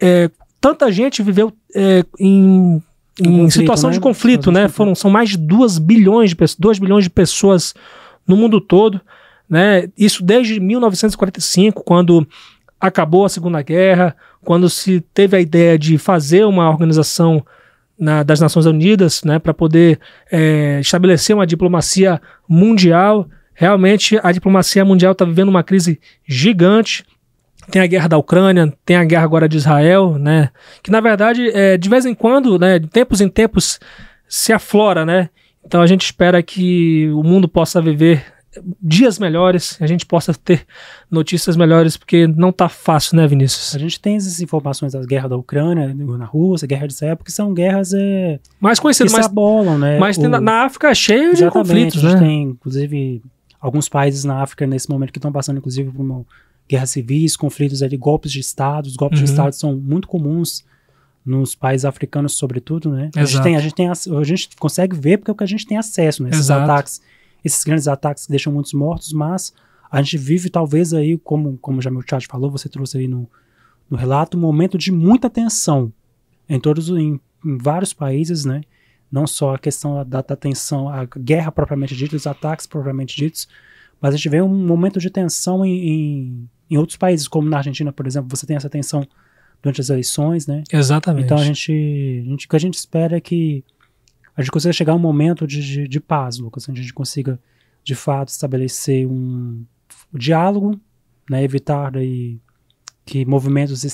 é, 0.00 0.28
tanta 0.60 0.90
gente 0.90 1.22
viveu 1.22 1.52
é, 1.74 2.04
em, 2.18 2.82
em 3.20 3.24
conflito, 3.24 3.50
situação 3.52 3.90
né? 3.90 3.94
de 3.94 4.00
conflito, 4.00 4.50
né? 4.50 4.68
Foram, 4.68 4.94
são 4.96 5.10
mais 5.10 5.30
de 5.30 5.36
2 5.36 5.78
bilhões 5.78 6.30
de, 6.30 6.36
2 6.58 6.78
bilhões 6.80 7.04
de 7.04 7.10
pessoas 7.10 7.74
no 8.26 8.36
mundo 8.36 8.60
todo, 8.60 9.00
né? 9.48 9.88
Isso 9.96 10.24
desde 10.24 10.58
1945, 10.58 11.84
quando 11.84 12.26
acabou 12.82 13.24
a 13.24 13.28
Segunda 13.28 13.62
Guerra, 13.62 14.16
quando 14.44 14.68
se 14.68 15.00
teve 15.14 15.36
a 15.36 15.40
ideia 15.40 15.78
de 15.78 15.96
fazer 15.96 16.44
uma 16.44 16.68
organização 16.68 17.46
na, 17.96 18.24
das 18.24 18.40
Nações 18.40 18.66
Unidas, 18.66 19.22
né, 19.22 19.38
para 19.38 19.54
poder 19.54 20.00
é, 20.30 20.80
estabelecer 20.80 21.36
uma 21.36 21.46
diplomacia 21.46 22.20
mundial. 22.48 23.28
Realmente, 23.54 24.18
a 24.20 24.32
diplomacia 24.32 24.84
mundial 24.84 25.12
está 25.12 25.24
vivendo 25.24 25.48
uma 25.48 25.62
crise 25.62 26.00
gigante 26.26 27.04
tem 27.70 27.80
a 27.80 27.86
guerra 27.86 28.08
da 28.08 28.18
Ucrânia, 28.18 28.72
tem 28.84 28.96
a 28.96 29.04
guerra 29.04 29.22
agora 29.22 29.48
de 29.48 29.56
Israel, 29.56 30.18
né? 30.18 30.50
Que 30.82 30.90
na 30.90 31.00
verdade, 31.00 31.48
é, 31.50 31.76
de 31.76 31.88
vez 31.88 32.04
em 32.04 32.12
quando, 32.12 32.58
né, 32.58 32.78
de 32.78 32.88
tempos 32.88 33.20
em 33.20 33.28
tempos, 33.28 33.78
se 34.28 34.52
aflora, 34.52 35.06
né? 35.06 35.30
Então 35.64 35.80
a 35.80 35.86
gente 35.86 36.04
espera 36.04 36.42
que 36.42 37.08
o 37.12 37.22
mundo 37.22 37.48
possa 37.48 37.80
viver 37.80 38.24
dias 38.80 39.18
melhores, 39.18 39.78
a 39.80 39.86
gente 39.86 40.04
possa 40.04 40.34
ter 40.34 40.66
notícias 41.10 41.56
melhores, 41.56 41.96
porque 41.96 42.26
não 42.26 42.52
tá 42.52 42.68
fácil, 42.68 43.16
né, 43.16 43.26
Vinícius? 43.26 43.74
A 43.74 43.78
gente 43.78 44.00
tem 44.00 44.16
essas 44.16 44.40
informações 44.40 44.92
das 44.92 45.06
guerras 45.06 45.30
da 45.30 45.36
Ucrânia, 45.36 45.94
na 45.94 46.24
Rússia, 46.24 46.66
guerra 46.66 46.86
de 46.86 46.92
Israel, 46.92 47.16
porque 47.16 47.32
são 47.32 47.54
guerras 47.54 47.92
é, 47.94 48.38
mais 48.60 48.78
conhecidas, 48.78 49.12
mais 49.12 49.26
abolam, 49.26 49.78
né? 49.78 49.98
Mas 49.98 50.16
o, 50.18 50.28
na, 50.28 50.40
na, 50.40 50.64
África 50.64 50.88
é 50.88 50.94
cheio 50.94 51.34
de 51.34 51.48
conflitos, 51.50 52.04
a 52.04 52.10
gente 52.10 52.20
né? 52.20 52.26
tem, 52.26 52.42
inclusive, 52.42 53.22
alguns 53.60 53.88
países 53.88 54.24
na 54.24 54.42
África 54.42 54.66
nesse 54.66 54.90
momento 54.90 55.12
que 55.12 55.18
estão 55.18 55.32
passando, 55.32 55.58
inclusive, 55.58 55.90
por 55.90 56.02
uma 56.02 56.24
guerras 56.68 56.90
civis, 56.90 57.36
conflitos 57.36 57.82
ali, 57.82 57.96
golpes 57.96 58.32
de 58.32 58.40
Estado. 58.40 58.86
Os 58.86 58.96
golpes 58.96 59.18
uhum. 59.18 59.24
de 59.24 59.30
Estado 59.30 59.52
são 59.54 59.76
muito 59.76 60.08
comuns 60.08 60.64
nos 61.24 61.54
países 61.54 61.84
africanos, 61.84 62.34
sobretudo, 62.34 62.90
né? 62.90 63.10
A 63.14 63.24
gente, 63.24 63.42
tem, 63.42 63.56
a, 63.56 63.60
gente 63.60 63.74
tem, 63.74 63.88
a 63.88 64.24
gente 64.24 64.48
consegue 64.58 64.96
ver 64.96 65.18
porque 65.18 65.30
é 65.30 65.34
o 65.34 65.36
que 65.36 65.44
a 65.44 65.46
gente 65.46 65.66
tem 65.66 65.78
acesso, 65.78 66.22
né? 66.22 66.30
Esses 66.30 66.46
Exato. 66.46 66.62
ataques, 66.62 67.00
esses 67.44 67.64
grandes 67.64 67.88
ataques 67.88 68.24
que 68.26 68.30
deixam 68.30 68.52
muitos 68.52 68.72
mortos, 68.72 69.12
mas 69.12 69.52
a 69.90 70.00
gente 70.00 70.16
vive 70.16 70.48
talvez 70.48 70.94
aí, 70.94 71.18
como, 71.18 71.58
como 71.58 71.82
já 71.82 71.90
meu 71.90 72.02
chat 72.08 72.26
falou, 72.26 72.50
você 72.50 72.68
trouxe 72.68 72.98
aí 72.98 73.06
no, 73.06 73.28
no 73.90 73.96
relato, 73.96 74.38
um 74.38 74.40
momento 74.40 74.78
de 74.78 74.90
muita 74.90 75.28
tensão 75.28 75.92
em 76.48 76.58
todos, 76.58 76.88
em, 76.88 77.20
em 77.44 77.58
vários 77.58 77.92
países, 77.92 78.44
né? 78.44 78.62
Não 79.10 79.26
só 79.26 79.54
a 79.54 79.58
questão 79.58 80.02
da, 80.06 80.22
da 80.22 80.36
tensão, 80.36 80.88
a 80.88 81.04
guerra 81.04 81.52
propriamente 81.52 81.94
dita, 81.94 82.16
os 82.16 82.26
ataques 82.26 82.66
propriamente 82.66 83.14
ditos, 83.14 83.46
mas 84.00 84.14
a 84.14 84.16
gente 84.16 84.28
vê 84.30 84.40
um 84.40 84.48
momento 84.48 84.98
de 84.98 85.10
tensão 85.10 85.64
em, 85.64 85.88
em, 85.88 86.50
em, 86.70 86.78
outros 86.78 86.96
países, 86.96 87.28
como 87.28 87.48
na 87.48 87.58
Argentina, 87.58 87.92
por 87.92 88.06
exemplo, 88.06 88.34
você 88.34 88.46
tem 88.46 88.56
essa 88.56 88.70
tensão 88.70 89.06
durante 89.62 89.80
as 89.80 89.90
eleições, 89.90 90.46
né? 90.46 90.64
Exatamente. 90.72 91.26
Então 91.26 91.36
a 91.36 91.44
gente, 91.44 91.70
a 91.70 92.30
gente 92.30 92.46
o 92.46 92.48
que 92.48 92.56
a 92.56 92.58
gente 92.58 92.74
espera 92.74 93.18
é 93.18 93.20
que 93.20 93.62
a 94.36 94.42
gente 94.42 94.50
consiga 94.50 94.72
chegar 94.72 94.92
a 94.92 94.96
um 94.96 95.00
momento 95.00 95.46
de, 95.46 95.62
de, 95.62 95.88
de 95.88 96.00
paz, 96.00 96.38
Lucas, 96.38 96.68
onde 96.68 96.80
a 96.80 96.82
gente 96.82 96.94
consiga, 96.94 97.38
de 97.84 97.94
fato, 97.94 98.28
estabelecer 98.28 99.06
um, 99.06 99.64
diálogo, 100.12 100.80
né? 101.28 101.42
Evitar 101.42 101.90
daí 101.90 102.40
que 103.04 103.24
movimentos 103.26 103.84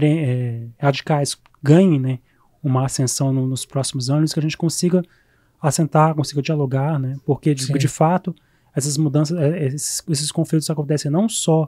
é, 0.00 0.66
radicais 0.78 1.36
ganhem, 1.62 2.00
né? 2.00 2.18
Uma 2.62 2.86
ascensão 2.86 3.32
no, 3.32 3.46
nos 3.46 3.66
próximos 3.66 4.08
anos, 4.08 4.32
que 4.32 4.38
a 4.38 4.42
gente 4.42 4.56
consiga 4.56 5.02
assentar, 5.60 6.14
consiga 6.14 6.40
dialogar, 6.40 6.98
né? 6.98 7.16
Porque 7.24 7.54
de, 7.54 7.66
de 7.66 7.88
fato 7.88 8.34
essas 8.74 8.96
mudanças, 8.96 9.38
é, 9.38 9.66
esses, 9.66 10.02
esses 10.08 10.32
conflitos 10.32 10.68
acontecem 10.68 11.10
não 11.10 11.28
só 11.28 11.66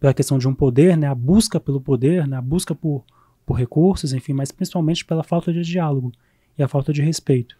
pela 0.00 0.14
questão 0.14 0.38
de 0.38 0.48
um 0.48 0.54
poder, 0.54 0.96
né, 0.96 1.08
a 1.08 1.14
busca 1.14 1.58
pelo 1.58 1.80
poder, 1.80 2.26
né, 2.26 2.36
a 2.36 2.40
busca 2.40 2.74
por, 2.74 3.04
por 3.44 3.54
recursos, 3.54 4.12
enfim, 4.12 4.32
mas 4.32 4.52
principalmente 4.52 5.04
pela 5.04 5.24
falta 5.24 5.52
de 5.52 5.60
diálogo 5.62 6.12
e 6.58 6.62
a 6.62 6.68
falta 6.68 6.92
de 6.92 7.02
respeito. 7.02 7.54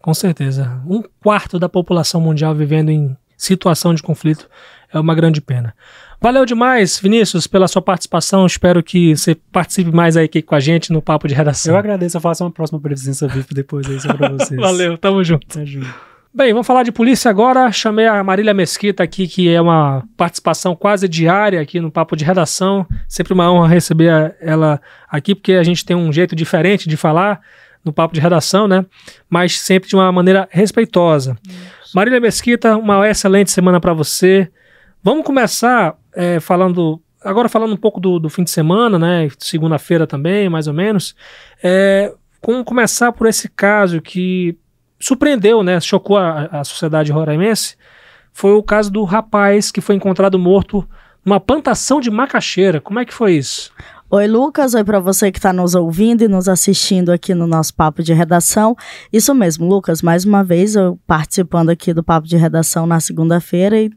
Com 0.00 0.14
certeza. 0.14 0.80
Um 0.88 1.02
quarto 1.22 1.58
da 1.58 1.68
população 1.68 2.20
mundial 2.20 2.54
vivendo 2.54 2.90
em 2.90 3.16
situação 3.36 3.94
de 3.94 4.02
conflito 4.02 4.48
é 4.92 4.98
uma 4.98 5.14
grande 5.14 5.40
pena. 5.40 5.74
Valeu 6.20 6.44
demais, 6.44 6.98
Vinícius, 6.98 7.46
pela 7.46 7.68
sua 7.68 7.80
participação. 7.80 8.44
Espero 8.44 8.82
que 8.82 9.16
você 9.16 9.36
participe 9.36 9.92
mais 9.92 10.16
aí 10.16 10.24
aqui 10.24 10.42
com 10.42 10.54
a 10.54 10.60
gente 10.60 10.92
no 10.92 11.00
Papo 11.00 11.28
de 11.28 11.34
Redação. 11.34 11.74
Eu 11.74 11.78
agradeço. 11.78 12.16
Eu 12.16 12.20
faço 12.20 12.42
uma 12.42 12.50
próxima 12.50 12.80
presença 12.80 13.28
VIP 13.28 13.54
depois 13.54 13.88
aí 13.88 14.00
só 14.00 14.12
pra 14.12 14.30
vocês. 14.30 14.60
Valeu, 14.60 14.98
tamo 14.98 15.22
junto. 15.22 15.46
Tamo 15.46 15.64
junto. 15.64 16.08
Bem, 16.34 16.52
vamos 16.52 16.66
falar 16.66 16.82
de 16.82 16.92
polícia 16.92 17.30
agora. 17.30 17.70
Chamei 17.70 18.06
a 18.06 18.22
Marília 18.22 18.52
Mesquita 18.52 19.02
aqui, 19.02 19.28
que 19.28 19.48
é 19.48 19.60
uma 19.60 20.04
participação 20.16 20.74
quase 20.74 21.08
diária 21.08 21.60
aqui 21.60 21.80
no 21.80 21.90
Papo 21.90 22.16
de 22.16 22.24
Redação. 22.24 22.86
Sempre 23.08 23.32
uma 23.32 23.50
honra 23.50 23.68
receber 23.68 24.36
ela 24.40 24.80
aqui, 25.08 25.34
porque 25.34 25.52
a 25.54 25.62
gente 25.62 25.84
tem 25.84 25.96
um 25.96 26.12
jeito 26.12 26.34
diferente 26.34 26.88
de 26.88 26.96
falar 26.96 27.40
no 27.88 27.92
Papo 27.92 28.14
de 28.14 28.20
Redação, 28.20 28.68
né? 28.68 28.86
Mas 29.28 29.58
sempre 29.58 29.88
de 29.88 29.96
uma 29.96 30.10
maneira 30.12 30.48
respeitosa. 30.50 31.36
Isso. 31.46 31.96
Marília 31.96 32.20
Mesquita, 32.20 32.76
uma 32.76 33.08
excelente 33.08 33.50
semana 33.50 33.80
para 33.80 33.92
você. 33.92 34.48
Vamos 35.02 35.24
começar 35.24 35.96
é, 36.14 36.38
falando. 36.38 37.00
Agora 37.24 37.48
falando 37.48 37.72
um 37.72 37.76
pouco 37.76 37.98
do, 37.98 38.18
do 38.20 38.30
fim 38.30 38.44
de 38.44 38.50
semana, 38.50 38.98
né? 38.98 39.28
Segunda-feira 39.38 40.06
também, 40.06 40.48
mais 40.48 40.68
ou 40.68 40.74
menos. 40.74 41.16
É, 41.62 42.14
vamos 42.46 42.64
começar 42.64 43.10
por 43.12 43.26
esse 43.26 43.48
caso 43.48 44.00
que 44.00 44.56
surpreendeu, 44.98 45.62
né, 45.62 45.80
chocou 45.80 46.16
a, 46.16 46.46
a 46.46 46.64
sociedade 46.64 47.12
roraimense, 47.12 47.76
foi 48.32 48.52
o 48.52 48.62
caso 48.62 48.90
do 48.90 49.04
rapaz 49.04 49.70
que 49.70 49.80
foi 49.80 49.94
encontrado 49.94 50.38
morto 50.38 50.88
numa 51.24 51.40
plantação 51.40 52.00
de 52.00 52.10
macaxeira. 52.10 52.80
Como 52.80 52.98
é 52.98 53.04
que 53.04 53.12
foi 53.12 53.34
isso? 53.34 53.72
Oi, 54.10 54.26
Lucas. 54.26 54.72
Oi 54.72 54.82
para 54.82 54.98
você 54.98 55.30
que 55.30 55.38
está 55.38 55.52
nos 55.52 55.74
ouvindo 55.74 56.22
e 56.22 56.28
nos 56.28 56.48
assistindo 56.48 57.12
aqui 57.12 57.34
no 57.34 57.46
nosso 57.46 57.74
papo 57.74 58.02
de 58.02 58.14
redação. 58.14 58.74
Isso 59.12 59.34
mesmo, 59.34 59.68
Lucas. 59.68 60.00
Mais 60.00 60.24
uma 60.24 60.42
vez 60.42 60.76
eu 60.76 60.98
participando 61.06 61.68
aqui 61.68 61.92
do 61.92 62.02
papo 62.02 62.26
de 62.26 62.34
redação 62.34 62.86
na 62.86 63.00
segunda-feira 63.00 63.78
e 63.78 63.90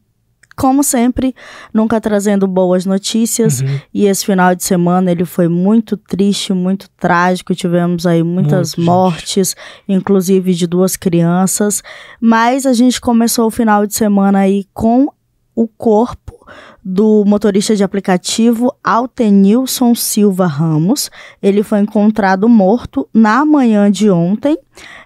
como 0.58 0.84
sempre, 0.84 1.34
nunca 1.74 2.02
trazendo 2.02 2.46
boas 2.46 2.86
notícias. 2.86 3.62
Uhum. 3.62 3.80
E 3.94 4.06
esse 4.06 4.26
final 4.26 4.54
de 4.54 4.66
semana 4.66 5.10
ele 5.10 5.24
foi 5.24 5.48
muito 5.48 5.96
triste, 5.96 6.52
muito 6.52 6.90
trágico. 7.00 7.56
Tivemos 7.56 8.06
aí 8.06 8.22
muitas 8.22 8.76
Muito, 8.76 8.82
gente. 8.82 8.86
mortes, 8.86 9.56
inclusive 9.88 10.54
de 10.54 10.68
duas 10.68 10.98
crianças. 10.98 11.82
Mas 12.20 12.66
a 12.66 12.74
gente 12.74 13.00
começou 13.00 13.48
o 13.48 13.52
final 13.52 13.88
de 13.88 13.96
semana 13.96 14.40
aí 14.40 14.66
com 14.74 15.08
o 15.56 15.70
corpo 15.70 16.41
do 16.84 17.24
motorista 17.26 17.76
de 17.76 17.84
aplicativo 17.84 18.74
Altenilson 18.84 19.94
Silva 19.96 20.48
Ramos. 20.48 21.10
Ele 21.42 21.64
foi 21.64 21.80
encontrado 21.80 22.48
morto 22.50 23.08
na 23.14 23.46
manhã 23.46 23.90
de 23.92 24.10
ontem 24.10 24.58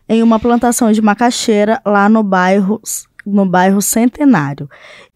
em 0.08 0.22
uma 0.22 0.40
plantação 0.40 0.92
de 0.92 1.02
macaxeira 1.02 1.82
lá 1.86 2.08
no 2.08 2.24
bairro 2.24 2.82
no 3.26 3.44
bairro 3.44 3.82
Centenário. 3.82 4.70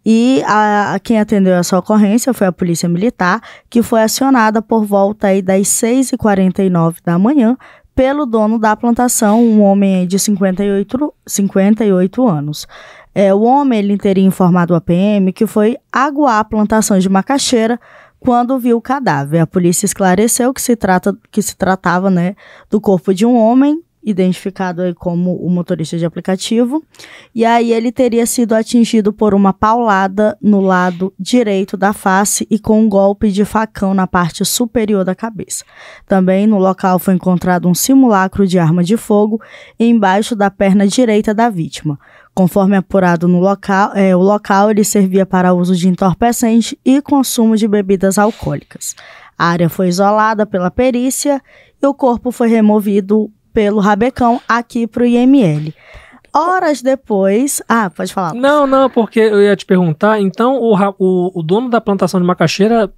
E 0.04 0.42
a, 0.48 0.96
a 0.96 1.00
quem 1.00 1.20
atendeu 1.20 1.54
essa 1.54 1.78
ocorrência 1.78 2.34
foi 2.34 2.48
a 2.48 2.52
Polícia 2.52 2.90
Militar, 2.90 3.40
que 3.70 3.84
foi 3.84 4.02
acionada 4.02 4.62
por 4.62 4.84
volta 4.84 5.28
aí 5.28 5.42
das 5.42 5.68
6h49 5.68 6.96
da 7.06 7.20
manhã 7.20 7.56
pelo 8.00 8.26
dono 8.26 8.58
da 8.58 8.78
plantação, 8.78 9.44
um 9.44 9.62
homem 9.62 10.08
de 10.08 10.18
58, 10.18 11.14
58 11.28 12.28
anos. 12.28 12.66
É, 13.14 13.34
o 13.34 13.42
homem 13.42 13.80
ele 13.80 13.98
teria 13.98 14.24
informado 14.24 14.76
a 14.76 14.82
PM 14.82 15.34
que 15.34 15.48
foi 15.48 15.78
aguar 15.92 16.40
a 16.40 16.44
plantação 16.44 17.00
de 17.00 17.10
macaxeira 17.10 17.80
quando 18.20 18.60
viu 18.60 18.78
o 18.78 18.82
cadáver. 18.82 19.40
A 19.40 19.48
polícia 19.48 19.86
esclareceu 19.86 20.54
que 20.54 20.62
se, 20.62 20.76
trata, 20.76 21.18
que 21.32 21.42
se 21.42 21.56
tratava 21.56 22.10
né, 22.10 22.36
do 22.70 22.80
corpo 22.80 23.14
de 23.14 23.26
um 23.26 23.36
homem 23.36 23.82
identificado 24.04 24.82
aí 24.82 24.94
como 24.94 25.36
o 25.36 25.50
motorista 25.50 25.98
de 25.98 26.06
aplicativo, 26.06 26.84
e 27.36 27.44
aí 27.44 27.74
ele 27.74 27.92
teria 27.92 28.26
sido 28.26 28.54
atingido 28.54 29.12
por 29.12 29.34
uma 29.34 29.52
paulada 29.52 30.38
no 30.42 30.62
lado 30.62 31.14
direito 31.20 31.76
da 31.76 31.92
face 31.92 32.48
e 32.50 32.58
com 32.58 32.80
um 32.80 32.90
golpe 32.90 33.30
de 33.30 33.44
facão 33.44 33.94
na 33.94 34.08
parte 34.08 34.44
superior 34.46 35.04
da 35.04 35.14
cabeça. 35.14 35.66
Também 36.08 36.48
no 36.48 36.58
local 36.58 36.98
foi 36.98 37.14
encontrado 37.14 37.68
um 37.68 37.74
simulacro 37.74 38.48
de 38.48 38.58
arma 38.58 38.84
de 38.84 38.96
fogo 38.96 39.42
embaixo 39.80 40.36
da 40.36 40.50
perna 40.50 40.88
direita 40.88 41.34
da 41.34 41.50
vítima. 41.50 42.00
Conforme 42.40 42.78
apurado 42.78 43.28
no 43.28 43.42
local, 43.42 43.92
é, 43.94 44.16
o 44.16 44.22
local 44.22 44.72
ele 44.72 44.86
servia 44.86 45.26
para 45.26 45.54
uso 45.54 45.76
de 45.76 45.90
entorpecente 45.90 46.80
e 46.86 47.02
consumo 47.02 47.58
de 47.58 47.68
bebidas 47.68 48.18
alcoólicas. 48.18 48.96
A 49.38 49.48
área 49.48 49.68
foi 49.68 49.90
isolada 49.90 50.46
pela 50.46 50.72
perícia 50.72 51.42
e 51.84 51.86
o 51.86 51.94
corpo 51.94 52.32
foi 52.32 52.48
removido 52.48 53.30
pelo 53.54 53.82
Rabecão 53.82 54.40
aqui 54.48 54.88
para 54.88 55.04
o 55.04 55.06
IML. 55.06 55.74
Horas 56.34 56.82
depois. 56.82 57.62
Ah, 57.68 57.90
pode 57.90 58.14
falar. 58.14 58.34
Não, 58.34 58.66
não, 58.66 58.90
porque 58.90 59.20
eu 59.20 59.42
ia 59.42 59.54
te 59.54 59.66
perguntar. 59.66 60.22
Então, 60.22 60.62
o, 60.62 60.74
o, 60.98 61.40
o 61.42 61.44
dono 61.44 61.70
da 61.70 61.82
plantação 61.82 62.22
de 62.22 62.26
macaxeira 62.26 62.90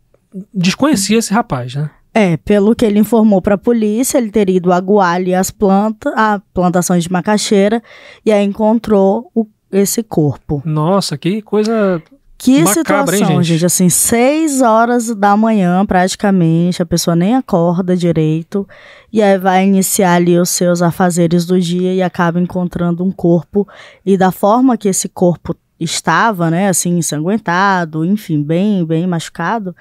desconhecia 0.54 1.18
esse 1.18 1.34
rapaz, 1.34 1.74
né? 1.74 1.90
É, 2.14 2.36
pelo 2.38 2.76
que 2.76 2.86
ele 2.86 3.00
informou 3.00 3.42
para 3.42 3.56
a 3.56 3.58
polícia, 3.58 4.18
ele 4.18 4.30
teria 4.32 4.58
ido 4.58 4.74
aguar 4.74 5.16
ali 5.16 5.34
as 5.34 5.50
plantas, 5.50 6.12
a 6.16 6.42
plantações 6.54 7.04
de 7.04 7.12
macaxeira, 7.12 7.82
e 8.26 8.32
aí 8.32 8.44
encontrou 8.46 9.32
o- 9.34 9.48
esse 9.72 10.04
corpo. 10.04 10.62
Nossa, 10.66 11.18
que 11.18 11.42
coisa. 11.42 12.02
Que 12.38 12.64
Macabra, 12.64 13.16
hein, 13.16 13.20
situação, 13.20 13.44
gente? 13.44 13.46
gente? 13.60 13.66
Assim, 13.68 13.88
seis 13.88 14.62
horas 14.62 15.14
da 15.16 15.38
manhã, 15.38 15.86
praticamente, 15.86 16.82
a 16.82 16.86
pessoa 16.86 17.16
nem 17.16 17.36
acorda 17.36 17.96
direito, 17.96 18.68
e 19.14 19.22
aí 19.22 19.38
vai 19.38 19.64
iniciar 19.66 20.16
ali 20.16 20.38
os 20.40 20.50
seus 20.50 20.82
afazeres 20.82 21.46
do 21.46 21.62
dia 21.62 21.94
e 21.94 22.02
acaba 22.02 22.42
encontrando 22.42 23.04
um 23.06 23.12
corpo. 23.12 23.68
E 24.06 24.18
da 24.18 24.32
forma 24.32 24.76
que 24.76 24.90
esse 24.90 25.08
corpo 25.08 25.56
estava, 25.80 26.50
né, 26.50 26.68
assim, 26.68 26.98
ensanguentado, 26.98 28.04
enfim, 28.04 28.42
bem, 28.42 28.84
bem 28.86 29.06
machucado, 29.08 29.76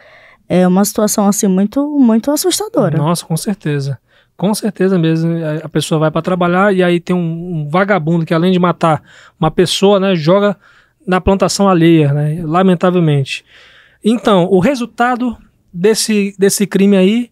é 0.53 0.67
uma 0.67 0.85
situação, 0.85 1.29
assim, 1.29 1.47
muito, 1.47 1.89
muito 1.89 2.29
assustadora. 2.33 2.99
Nossa, 2.99 3.25
com 3.25 3.37
certeza. 3.37 4.01
Com 4.37 4.53
certeza 4.53 4.99
mesmo. 4.99 5.31
A- 5.65 5.69
pessoa 5.69 6.01
vai 6.01 6.11
para 6.11 6.21
trabalhar 6.23 6.75
e 6.75 6.83
aí 6.83 6.99
tem 6.99 7.15
um, 7.15 7.21
um 7.61 7.69
vagabundo 7.71 8.27
que, 8.27 8.35
além 8.35 8.51
de 8.51 8.59
matar 8.59 9.01
uma 9.39 9.49
pessoa, 9.51 10.01
né, 10.01 10.17
joga 10.17 10.57
na 11.07 11.21
plantação 11.21 11.69
alheia, 11.69 12.13
né? 12.13 12.41
Lamentavelmente. 12.45 13.45
Então, 14.05 14.49
o 14.51 14.59
resultado 14.59 15.37
desse, 15.73 16.35
desse 16.37 16.67
crime 16.67 16.97
aí, 16.97 17.31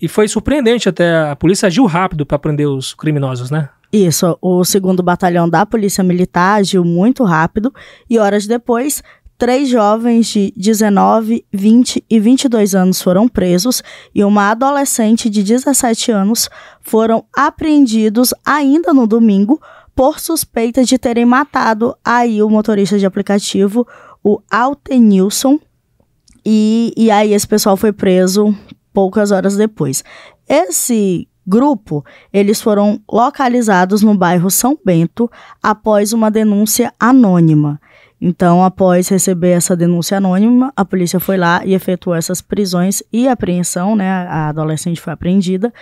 e 0.00 0.06
foi 0.06 0.28
surpreendente 0.28 0.88
até, 0.88 1.28
a 1.28 1.34
polícia 1.34 1.66
agiu 1.66 1.86
rápido 1.86 2.24
para 2.24 2.38
prender 2.38 2.68
os 2.68 2.94
criminosos, 2.94 3.50
né? 3.50 3.68
Isso, 3.92 4.38
o 4.40 4.64
segundo 4.64 5.02
batalhão 5.02 5.48
da 5.48 5.66
Polícia 5.66 6.04
Militar 6.04 6.60
agiu 6.60 6.84
muito 6.84 7.24
rápido 7.24 7.74
e 8.08 8.20
horas 8.20 8.46
depois, 8.46 9.02
três 9.40 9.70
jovens 9.70 10.26
de 10.26 10.52
19, 10.54 11.46
20 11.50 12.04
e 12.10 12.20
22 12.20 12.74
anos 12.74 13.00
foram 13.00 13.26
presos 13.26 13.82
e 14.14 14.22
uma 14.22 14.50
adolescente 14.50 15.30
de 15.30 15.42
17 15.42 16.12
anos 16.12 16.50
foram 16.82 17.24
apreendidos 17.34 18.34
ainda 18.44 18.92
no 18.92 19.06
domingo 19.06 19.58
por 19.96 20.20
suspeita 20.20 20.84
de 20.84 20.98
terem 20.98 21.24
matado 21.24 21.96
aí 22.04 22.42
o 22.42 22.50
motorista 22.50 22.98
de 22.98 23.06
aplicativo, 23.06 23.88
o 24.22 24.42
Altenilson, 24.50 25.58
e, 26.44 26.92
e 26.94 27.10
aí 27.10 27.32
esse 27.32 27.48
pessoal 27.48 27.78
foi 27.78 27.92
preso 27.92 28.54
poucas 28.92 29.30
horas 29.30 29.56
depois. 29.56 30.04
Esse 30.46 31.26
grupo, 31.46 32.04
eles 32.30 32.60
foram 32.60 33.00
localizados 33.10 34.02
no 34.02 34.14
bairro 34.14 34.50
São 34.50 34.78
Bento 34.84 35.30
após 35.62 36.12
uma 36.12 36.30
denúncia 36.30 36.92
anônima. 37.00 37.80
Então, 38.20 38.62
após 38.62 39.08
receber 39.08 39.52
essa 39.52 39.74
denúncia 39.74 40.18
anônima, 40.18 40.70
a 40.76 40.84
polícia 40.84 41.18
foi 41.18 41.38
lá 41.38 41.64
e 41.64 41.72
efetuou 41.72 42.14
essas 42.14 42.42
prisões 42.42 43.02
e 43.10 43.26
apreensão, 43.26 43.96
né? 43.96 44.10
A 44.10 44.48
adolescente 44.48 45.00
foi 45.00 45.12
apreendida. 45.12 45.72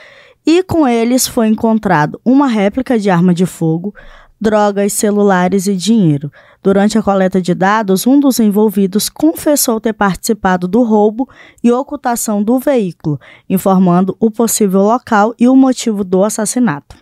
E 0.46 0.62
com 0.62 0.86
eles 0.86 1.26
foi 1.26 1.48
encontrado 1.48 2.20
uma 2.24 2.46
réplica 2.46 2.98
de 2.98 3.10
arma 3.10 3.34
de 3.34 3.44
fogo, 3.44 3.92
drogas, 4.40 4.92
celulares 4.92 5.66
e 5.66 5.74
dinheiro. 5.74 6.30
Durante 6.62 6.96
a 6.96 7.02
coleta 7.02 7.42
de 7.42 7.54
dados, 7.54 8.06
um 8.06 8.20
dos 8.20 8.38
envolvidos 8.38 9.08
confessou 9.08 9.80
ter 9.80 9.92
participado 9.92 10.68
do 10.68 10.82
roubo 10.82 11.28
e 11.62 11.72
ocultação 11.72 12.42
do 12.42 12.58
veículo, 12.58 13.18
informando 13.48 14.16
o 14.20 14.30
possível 14.30 14.82
local 14.82 15.34
e 15.38 15.48
o 15.48 15.56
motivo 15.56 16.04
do 16.04 16.22
assassinato. 16.24 16.96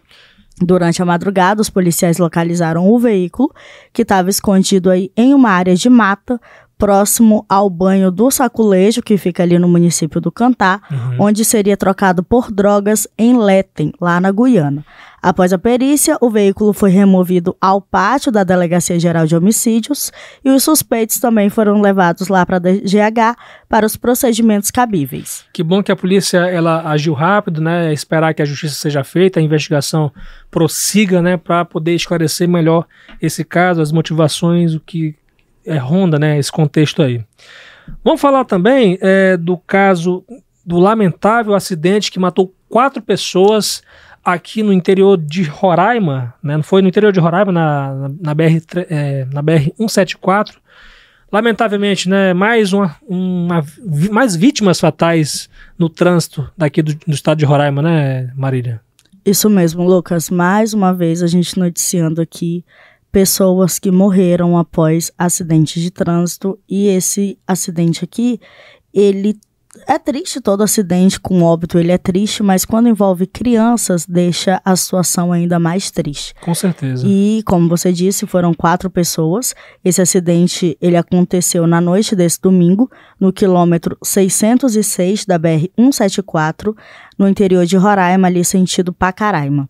Durante 0.60 1.02
a 1.02 1.04
madrugada, 1.04 1.60
os 1.60 1.68
policiais 1.68 2.16
localizaram 2.16 2.90
o 2.90 2.98
veículo, 2.98 3.52
que 3.92 4.02
estava 4.02 4.30
escondido 4.30 4.90
aí 4.90 5.10
em 5.16 5.34
uma 5.34 5.50
área 5.50 5.74
de 5.74 5.90
mata, 5.90 6.40
próximo 6.78 7.44
ao 7.48 7.68
banho 7.70 8.10
do 8.10 8.30
Saculejo, 8.30 9.02
que 9.02 9.16
fica 9.16 9.42
ali 9.42 9.58
no 9.58 9.68
município 9.68 10.20
do 10.20 10.30
Cantá, 10.30 10.80
onde 11.18 11.44
seria 11.44 11.76
trocado 11.76 12.22
por 12.22 12.50
drogas 12.50 13.08
em 13.18 13.36
Letem, 13.36 13.92
lá 14.00 14.20
na 14.20 14.30
Guiana. 14.30 14.84
Após 15.26 15.52
a 15.52 15.58
perícia, 15.58 16.16
o 16.20 16.30
veículo 16.30 16.72
foi 16.72 16.88
removido 16.88 17.56
ao 17.60 17.80
pátio 17.80 18.30
da 18.30 18.44
Delegacia 18.44 18.96
Geral 18.96 19.26
de 19.26 19.34
Homicídios 19.34 20.12
e 20.44 20.50
os 20.50 20.62
suspeitos 20.62 21.18
também 21.18 21.50
foram 21.50 21.80
levados 21.80 22.28
lá 22.28 22.46
para 22.46 22.58
a 22.58 22.60
DGH 22.60 23.36
para 23.68 23.84
os 23.84 23.96
procedimentos 23.96 24.70
cabíveis. 24.70 25.44
Que 25.52 25.64
bom 25.64 25.82
que 25.82 25.90
a 25.90 25.96
polícia 25.96 26.38
ela 26.48 26.88
agiu 26.88 27.12
rápido, 27.12 27.60
né? 27.60 27.92
Esperar 27.92 28.34
que 28.34 28.42
a 28.42 28.44
justiça 28.44 28.76
seja 28.76 29.02
feita, 29.02 29.40
a 29.40 29.42
investigação 29.42 30.12
prossiga, 30.48 31.20
né? 31.20 31.36
Para 31.36 31.64
poder 31.64 31.96
esclarecer 31.96 32.48
melhor 32.48 32.86
esse 33.20 33.42
caso, 33.42 33.82
as 33.82 33.90
motivações, 33.90 34.76
o 34.76 34.80
que 34.80 35.16
é, 35.66 35.76
ronda, 35.76 36.20
né? 36.20 36.38
Esse 36.38 36.52
contexto 36.52 37.02
aí. 37.02 37.20
Vamos 38.04 38.20
falar 38.20 38.44
também 38.44 38.96
é, 39.00 39.36
do 39.36 39.58
caso 39.58 40.24
do 40.64 40.78
lamentável 40.78 41.52
acidente 41.52 42.12
que 42.12 42.20
matou 42.20 42.54
quatro 42.68 43.02
pessoas 43.02 43.82
aqui 44.26 44.60
no 44.60 44.72
interior 44.72 45.16
de 45.16 45.44
Roraima, 45.44 46.34
né? 46.42 46.56
Não 46.56 46.62
foi 46.64 46.82
no 46.82 46.88
interior 46.88 47.12
de 47.12 47.20
Roraima, 47.20 47.52
na, 47.52 47.94
na, 47.94 48.10
na 48.20 48.34
BR, 48.34 48.58
é, 48.90 49.24
na 49.32 49.40
BR 49.40 49.70
174. 49.78 50.60
Lamentavelmente, 51.30 52.08
né, 52.08 52.32
mais, 52.34 52.72
uma, 52.72 52.96
uma, 53.08 53.64
mais 54.10 54.34
vítimas 54.34 54.80
fatais 54.80 55.48
no 55.78 55.88
trânsito 55.88 56.50
daqui 56.56 56.82
do, 56.82 56.94
do 56.94 57.14
estado 57.14 57.38
de 57.38 57.44
Roraima, 57.44 57.82
né, 57.82 58.32
Marília? 58.36 58.80
Isso 59.24 59.48
mesmo, 59.48 59.84
Lucas. 59.84 60.28
Mais 60.30 60.74
uma 60.74 60.92
vez 60.92 61.22
a 61.22 61.26
gente 61.26 61.58
noticiando 61.58 62.20
aqui 62.20 62.64
pessoas 63.12 63.78
que 63.78 63.90
morreram 63.90 64.58
após 64.58 65.12
acidentes 65.16 65.82
de 65.82 65.90
trânsito 65.90 66.58
e 66.68 66.88
esse 66.88 67.38
acidente 67.46 68.04
aqui, 68.04 68.40
ele 68.92 69.36
é 69.86 69.98
triste 69.98 70.40
todo 70.40 70.62
acidente 70.62 71.18
com 71.20 71.42
óbito, 71.42 71.78
ele 71.78 71.92
é 71.92 71.98
triste, 71.98 72.42
mas 72.42 72.64
quando 72.64 72.88
envolve 72.88 73.26
crianças 73.26 74.06
deixa 74.06 74.60
a 74.64 74.74
situação 74.76 75.32
ainda 75.32 75.58
mais 75.58 75.90
triste. 75.90 76.34
Com 76.40 76.54
certeza. 76.54 77.06
E, 77.06 77.42
como 77.44 77.68
você 77.68 77.92
disse, 77.92 78.26
foram 78.26 78.54
quatro 78.54 78.90
pessoas. 78.90 79.54
Esse 79.84 80.00
acidente 80.00 80.76
ele 80.80 80.96
aconteceu 80.96 81.66
na 81.66 81.80
noite 81.80 82.14
desse 82.14 82.40
domingo, 82.40 82.90
no 83.18 83.32
quilômetro 83.32 83.96
606 84.02 85.24
da 85.24 85.38
BR-174, 85.38 86.76
no 87.18 87.28
interior 87.28 87.66
de 87.66 87.76
Roraima, 87.76 88.28
ali 88.28 88.44
sentido 88.44 88.92
Pacaraima. 88.92 89.68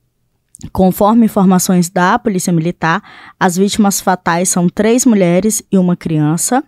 Conforme 0.72 1.26
informações 1.26 1.90
da 1.90 2.18
Polícia 2.18 2.52
Militar, 2.52 3.02
as 3.38 3.56
vítimas 3.56 4.00
fatais 4.00 4.48
são 4.48 4.68
três 4.68 5.04
mulheres 5.04 5.62
e 5.70 5.76
uma 5.76 5.96
criança. 5.96 6.64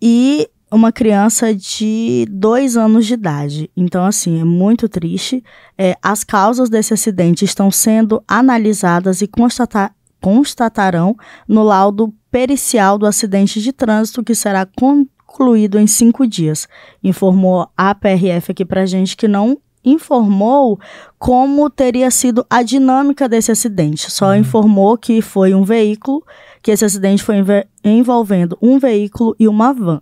e 0.00 0.48
uma 0.74 0.90
criança 0.90 1.54
de 1.54 2.26
dois 2.28 2.76
anos 2.76 3.06
de 3.06 3.14
idade. 3.14 3.70
Então, 3.76 4.04
assim, 4.04 4.40
é 4.40 4.44
muito 4.44 4.88
triste. 4.88 5.42
É, 5.78 5.96
as 6.02 6.24
causas 6.24 6.68
desse 6.68 6.92
acidente 6.92 7.44
estão 7.44 7.70
sendo 7.70 8.20
analisadas 8.26 9.22
e 9.22 9.28
constatar, 9.28 9.94
constatarão 10.20 11.16
no 11.46 11.62
laudo 11.62 12.12
pericial 12.28 12.98
do 12.98 13.06
acidente 13.06 13.62
de 13.62 13.72
trânsito, 13.72 14.24
que 14.24 14.34
será 14.34 14.66
concluído 14.66 15.78
em 15.78 15.86
cinco 15.86 16.26
dias. 16.26 16.66
Informou 17.04 17.68
a 17.76 17.94
PRF 17.94 18.50
aqui 18.50 18.64
pra 18.64 18.84
gente 18.84 19.16
que 19.16 19.28
não 19.28 19.56
informou 19.84 20.80
como 21.18 21.70
teria 21.70 22.10
sido 22.10 22.44
a 22.50 22.64
dinâmica 22.64 23.28
desse 23.28 23.52
acidente. 23.52 24.10
Só 24.10 24.30
uhum. 24.30 24.36
informou 24.36 24.98
que 24.98 25.22
foi 25.22 25.54
um 25.54 25.62
veículo, 25.62 26.24
que 26.60 26.72
esse 26.72 26.84
acidente 26.84 27.22
foi 27.22 27.36
envolvendo 27.84 28.58
um 28.60 28.76
veículo 28.78 29.36
e 29.38 29.46
uma 29.46 29.72
van. 29.72 30.00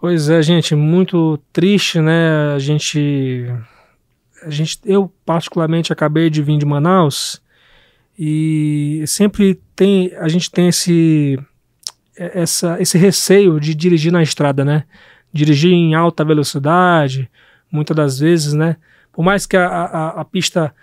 Pois 0.00 0.28
é, 0.28 0.42
gente, 0.42 0.74
muito 0.74 1.38
triste, 1.52 2.00
né? 2.00 2.54
A 2.54 2.58
gente, 2.58 3.46
a 4.42 4.50
gente, 4.50 4.78
eu 4.84 5.10
particularmente 5.24 5.92
acabei 5.92 6.28
de 6.28 6.42
vir 6.42 6.58
de 6.58 6.66
Manaus 6.66 7.42
e 8.18 9.02
sempre 9.06 9.60
tem, 9.74 10.14
a 10.16 10.28
gente 10.28 10.50
tem 10.50 10.68
esse, 10.68 11.38
essa, 12.16 12.80
esse 12.80 12.98
receio 12.98 13.58
de 13.58 13.74
dirigir 13.74 14.12
na 14.12 14.22
estrada, 14.22 14.64
né? 14.64 14.84
Dirigir 15.32 15.72
em 15.72 15.94
alta 15.94 16.24
velocidade, 16.24 17.30
muitas 17.70 17.96
das 17.96 18.18
vezes, 18.18 18.52
né? 18.52 18.76
Por 19.12 19.24
mais 19.24 19.46
que 19.46 19.56
a, 19.56 19.66
a, 19.66 20.20
a 20.20 20.24
pista 20.24 20.74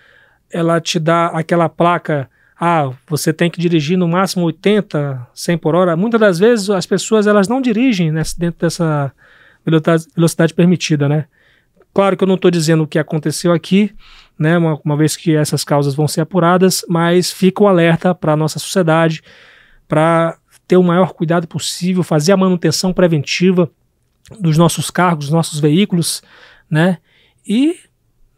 ela 0.52 0.82
te 0.82 1.00
dá 1.00 1.28
aquela 1.28 1.70
placa 1.70 2.30
ah, 2.64 2.92
você 3.08 3.34
tem 3.34 3.50
que 3.50 3.60
dirigir 3.60 3.98
no 3.98 4.08
máximo 4.08 4.46
80, 4.46 5.28
100 5.34 5.58
por 5.58 5.74
hora. 5.74 5.98
Muitas 5.98 6.20
das 6.20 6.38
vezes 6.38 6.70
as 6.70 6.86
pessoas 6.86 7.26
elas 7.26 7.48
não 7.48 7.60
dirigem 7.60 8.12
nessa, 8.12 8.36
dentro 8.38 8.60
dessa 8.60 9.12
velocidade, 10.16 10.54
permitida, 10.54 11.10
né? 11.10 11.26
Claro 11.92 12.16
que 12.16 12.24
eu 12.24 12.28
não 12.28 12.36
estou 12.36 12.52
dizendo 12.52 12.84
o 12.84 12.88
que 12.88 13.00
aconteceu 13.00 13.52
aqui, 13.52 13.92
né? 14.38 14.60
Uma, 14.60 14.80
uma, 14.86 14.96
vez 14.96 15.18
que 15.18 15.36
essas 15.36 15.64
causas 15.64 15.96
vão 15.96 16.08
ser 16.08 16.22
apuradas, 16.22 16.86
mas 16.88 17.32
fica 17.32 17.64
o 17.64 17.68
alerta 17.68 18.14
para 18.14 18.34
a 18.34 18.38
nossa 18.38 18.60
sociedade 18.60 19.24
para 19.88 20.38
ter 20.68 20.78
o 20.78 20.84
maior 20.84 21.14
cuidado 21.14 21.48
possível, 21.48 22.04
fazer 22.04 22.32
a 22.32 22.38
manutenção 22.38 22.94
preventiva 22.94 23.72
dos 24.40 24.56
nossos 24.56 24.92
carros, 24.92 25.26
dos 25.26 25.34
nossos 25.34 25.60
veículos, 25.60 26.22
né? 26.70 27.00
E 27.44 27.76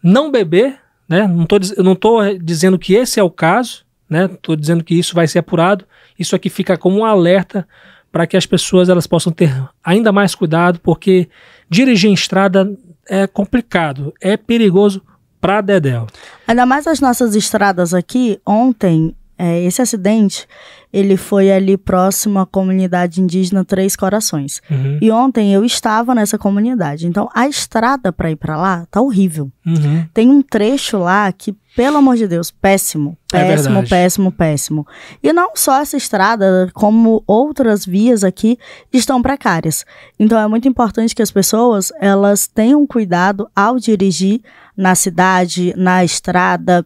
não 0.01 0.31
beber, 0.31 0.79
né? 1.09 1.27
Não 1.27 1.45
tô, 1.45 1.59
eu 1.75 1.83
não 1.83 1.91
estou 1.91 2.37
dizendo 2.37 2.79
que 2.79 2.93
esse 2.93 3.19
é 3.19 3.23
o 3.23 3.29
caso, 3.29 3.83
né? 4.13 4.25
Estou 4.25 4.55
dizendo 4.55 4.83
que 4.83 4.97
isso 4.97 5.13
vai 5.13 5.27
ser 5.27 5.39
apurado. 5.39 5.85
Isso 6.17 6.35
aqui 6.35 6.49
fica 6.49 6.77
como 6.77 6.99
um 6.99 7.05
alerta 7.05 7.67
para 8.11 8.27
que 8.27 8.37
as 8.37 8.45
pessoas 8.45 8.89
elas 8.89 9.07
possam 9.07 9.33
ter 9.33 9.51
ainda 9.83 10.11
mais 10.11 10.35
cuidado, 10.35 10.79
porque 10.79 11.27
dirigir 11.67 12.09
em 12.09 12.13
estrada 12.13 12.71
é 13.09 13.25
complicado, 13.25 14.13
é 14.21 14.37
perigoso 14.37 15.01
para 15.41 15.59
Dedéu. 15.61 16.07
Ainda 16.47 16.65
mais 16.65 16.87
as 16.87 17.01
nossas 17.01 17.35
estradas 17.35 17.93
aqui. 17.93 18.39
Ontem, 18.45 19.13
é, 19.37 19.61
esse 19.63 19.81
acidente 19.81 20.47
ele 20.91 21.17
foi 21.17 21.51
ali 21.51 21.75
próximo 21.75 22.39
à 22.39 22.45
comunidade 22.45 23.19
indígena 23.19 23.65
Três 23.65 23.95
Corações. 23.95 24.61
Uhum. 24.69 24.99
E 25.01 25.11
ontem 25.11 25.51
eu 25.51 25.65
estava 25.65 26.13
nessa 26.13 26.37
comunidade. 26.37 27.07
Então 27.07 27.27
a 27.33 27.47
estrada 27.47 28.13
para 28.13 28.29
ir 28.29 28.35
para 28.35 28.55
lá 28.55 28.85
tá 28.91 29.01
horrível. 29.01 29.51
Uhum. 29.65 30.05
Tem 30.13 30.29
um 30.29 30.41
trecho 30.41 30.99
lá 30.99 31.31
que, 31.31 31.55
pelo 31.75 31.97
amor 31.97 32.15
de 32.15 32.27
Deus, 32.27 32.51
péssimo. 32.51 33.17
É 33.33 33.43
péssimo, 33.45 33.79
é 33.79 33.85
péssimo, 33.85 34.31
péssimo. 34.31 34.87
E 35.23 35.33
não 35.33 35.51
só 35.55 35.81
essa 35.81 35.97
estrada, 35.97 36.69
como 36.73 37.23
outras 37.25 37.85
vias 37.85 38.23
aqui 38.23 38.59
estão 38.91 39.21
precárias. 39.21 39.83
Então 40.19 40.39
é 40.39 40.47
muito 40.47 40.67
importante 40.67 41.15
que 41.15 41.21
as 41.21 41.31
pessoas 41.31 41.91
elas 41.99 42.45
tenham 42.45 42.85
cuidado 42.85 43.49
ao 43.55 43.79
dirigir 43.79 44.41
na 44.77 44.93
cidade, 44.93 45.73
na 45.75 46.03
estrada, 46.03 46.85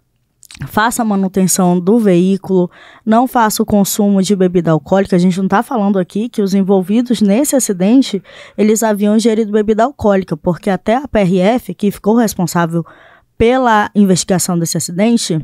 faça 0.65 1.01
a 1.01 1.05
manutenção 1.05 1.79
do 1.79 1.99
veículo, 1.99 2.71
não 3.05 3.27
faça 3.27 3.61
o 3.61 3.65
consumo 3.65 4.21
de 4.23 4.35
bebida 4.35 4.71
alcoólica. 4.71 5.15
A 5.15 5.19
gente 5.19 5.37
não 5.37 5.45
está 5.45 5.61
falando 5.61 5.99
aqui 5.99 6.29
que 6.29 6.41
os 6.41 6.53
envolvidos 6.53 7.21
nesse 7.21 7.55
acidente 7.55 8.23
eles 8.57 8.81
haviam 8.81 9.15
ingerido 9.15 9.51
bebida 9.51 9.83
alcoólica, 9.83 10.35
porque 10.35 10.69
até 10.69 10.95
a 10.95 11.07
PRF, 11.07 11.73
que 11.73 11.91
ficou 11.91 12.15
responsável 12.15 12.85
pela 13.37 13.89
investigação 13.93 14.57
desse 14.57 14.77
acidente, 14.77 15.39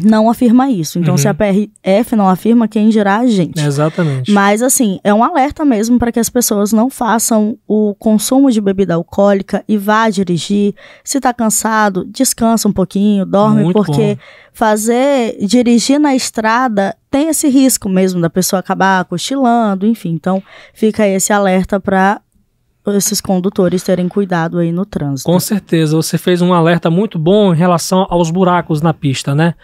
não 0.00 0.30
afirma 0.30 0.70
isso. 0.70 0.98
Então, 0.98 1.14
uhum. 1.14 1.18
se 1.18 1.28
a 1.28 1.34
PRF 1.34 2.16
não 2.16 2.26
afirma, 2.26 2.66
quem 2.66 2.88
dirá 2.88 3.18
a 3.18 3.26
gente. 3.26 3.60
Exatamente. 3.60 4.32
Mas, 4.32 4.62
assim, 4.62 4.98
é 5.04 5.12
um 5.12 5.22
alerta 5.22 5.64
mesmo 5.64 5.98
para 5.98 6.10
que 6.10 6.18
as 6.18 6.30
pessoas 6.30 6.72
não 6.72 6.88
façam 6.88 7.58
o 7.68 7.94
consumo 7.96 8.50
de 8.50 8.60
bebida 8.60 8.94
alcoólica 8.94 9.62
e 9.68 9.76
vá 9.76 10.08
dirigir. 10.08 10.74
Se 11.04 11.18
está 11.18 11.34
cansado, 11.34 12.06
descansa 12.06 12.68
um 12.68 12.72
pouquinho, 12.72 13.26
dorme, 13.26 13.64
Muito 13.64 13.74
porque 13.74 14.14
bom. 14.14 14.20
fazer, 14.54 15.36
dirigir 15.44 16.00
na 16.00 16.14
estrada 16.14 16.96
tem 17.10 17.28
esse 17.28 17.48
risco 17.48 17.88
mesmo 17.88 18.18
da 18.20 18.30
pessoa 18.30 18.60
acabar 18.60 19.04
cochilando, 19.04 19.86
enfim. 19.86 20.12
Então, 20.12 20.42
fica 20.72 21.06
esse 21.06 21.34
alerta 21.34 21.78
para 21.78 22.18
esses 22.86 23.20
condutores 23.20 23.82
terem 23.82 24.08
cuidado 24.08 24.58
aí 24.58 24.72
no 24.72 24.84
trânsito. 24.84 25.30
Com 25.30 25.38
certeza, 25.38 25.94
você 25.94 26.18
fez 26.18 26.42
um 26.42 26.52
alerta 26.52 26.90
muito 26.90 27.18
bom 27.18 27.54
em 27.54 27.56
relação 27.56 28.06
aos 28.10 28.30
buracos 28.30 28.82
na 28.82 28.92
pista, 28.92 29.34
né? 29.34 29.54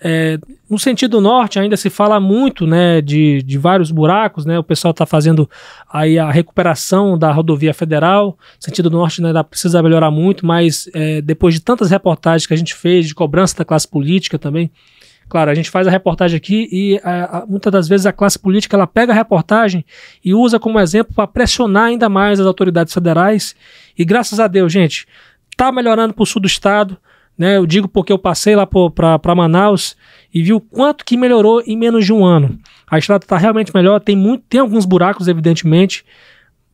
É, 0.00 0.38
no 0.70 0.78
sentido 0.78 1.20
norte 1.20 1.58
ainda 1.58 1.76
se 1.76 1.90
fala 1.90 2.20
muito 2.20 2.68
né, 2.68 3.00
de, 3.00 3.42
de 3.42 3.58
vários 3.58 3.90
buracos, 3.90 4.46
né? 4.46 4.56
O 4.56 4.62
pessoal 4.62 4.92
está 4.92 5.04
fazendo 5.04 5.50
aí 5.92 6.18
a 6.18 6.30
recuperação 6.30 7.18
da 7.18 7.32
rodovia 7.32 7.74
federal. 7.74 8.38
Sentido 8.60 8.90
norte 8.90 9.20
né, 9.20 9.28
ainda 9.28 9.42
precisa 9.42 9.82
melhorar 9.82 10.12
muito, 10.12 10.46
mas 10.46 10.88
é, 10.94 11.20
depois 11.20 11.54
de 11.54 11.60
tantas 11.60 11.90
reportagens 11.90 12.46
que 12.46 12.54
a 12.54 12.56
gente 12.56 12.74
fez 12.74 13.08
de 13.08 13.14
cobrança 13.14 13.56
da 13.56 13.64
classe 13.64 13.88
política 13.88 14.38
também, 14.38 14.70
Claro, 15.28 15.50
a 15.50 15.54
gente 15.54 15.70
faz 15.70 15.86
a 15.86 15.90
reportagem 15.90 16.36
aqui 16.36 16.68
e 16.72 17.00
a, 17.04 17.38
a, 17.38 17.46
muitas 17.46 17.70
das 17.70 17.88
vezes 17.88 18.06
a 18.06 18.12
classe 18.12 18.38
política 18.38 18.76
ela 18.76 18.86
pega 18.86 19.12
a 19.12 19.14
reportagem 19.14 19.84
e 20.24 20.34
usa 20.34 20.58
como 20.58 20.80
exemplo 20.80 21.14
para 21.14 21.26
pressionar 21.26 21.84
ainda 21.84 22.08
mais 22.08 22.40
as 22.40 22.46
autoridades 22.46 22.94
federais. 22.94 23.54
E 23.96 24.04
graças 24.04 24.40
a 24.40 24.46
Deus, 24.46 24.72
gente, 24.72 25.06
tá 25.56 25.70
melhorando 25.70 26.14
para 26.14 26.22
o 26.22 26.26
sul 26.26 26.40
do 26.40 26.46
estado. 26.46 26.96
Né? 27.36 27.56
Eu 27.56 27.66
digo 27.66 27.86
porque 27.86 28.12
eu 28.12 28.18
passei 28.18 28.56
lá 28.56 28.66
para 28.66 29.34
Manaus 29.34 29.96
e 30.32 30.42
vi 30.42 30.52
o 30.52 30.60
quanto 30.60 31.04
que 31.04 31.16
melhorou 31.16 31.62
em 31.66 31.76
menos 31.76 32.06
de 32.06 32.12
um 32.12 32.24
ano. 32.24 32.58
A 32.90 32.98
estrada 32.98 33.24
está 33.24 33.36
realmente 33.36 33.70
melhor, 33.74 34.00
tem, 34.00 34.16
muito, 34.16 34.44
tem 34.48 34.60
alguns 34.60 34.86
buracos, 34.86 35.28
evidentemente. 35.28 36.04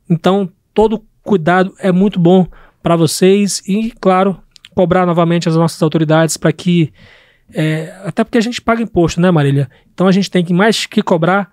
Então, 0.08 0.48
todo 0.72 1.02
cuidado 1.22 1.74
é 1.80 1.90
muito 1.90 2.20
bom 2.20 2.46
para 2.82 2.94
vocês 2.94 3.62
e, 3.66 3.92
claro, 4.00 4.38
cobrar 4.74 5.06
novamente 5.06 5.48
as 5.48 5.56
nossas 5.56 5.82
autoridades 5.82 6.36
para 6.36 6.52
que 6.52 6.92
é, 7.52 7.94
até 8.04 8.24
porque 8.24 8.38
a 8.38 8.40
gente 8.40 8.60
paga 8.60 8.82
imposto, 8.82 9.20
né, 9.20 9.30
Marília? 9.30 9.68
Então 9.92 10.06
a 10.06 10.12
gente 10.12 10.30
tem 10.30 10.44
que 10.44 10.52
mais 10.52 10.86
que 10.86 11.02
cobrar. 11.02 11.50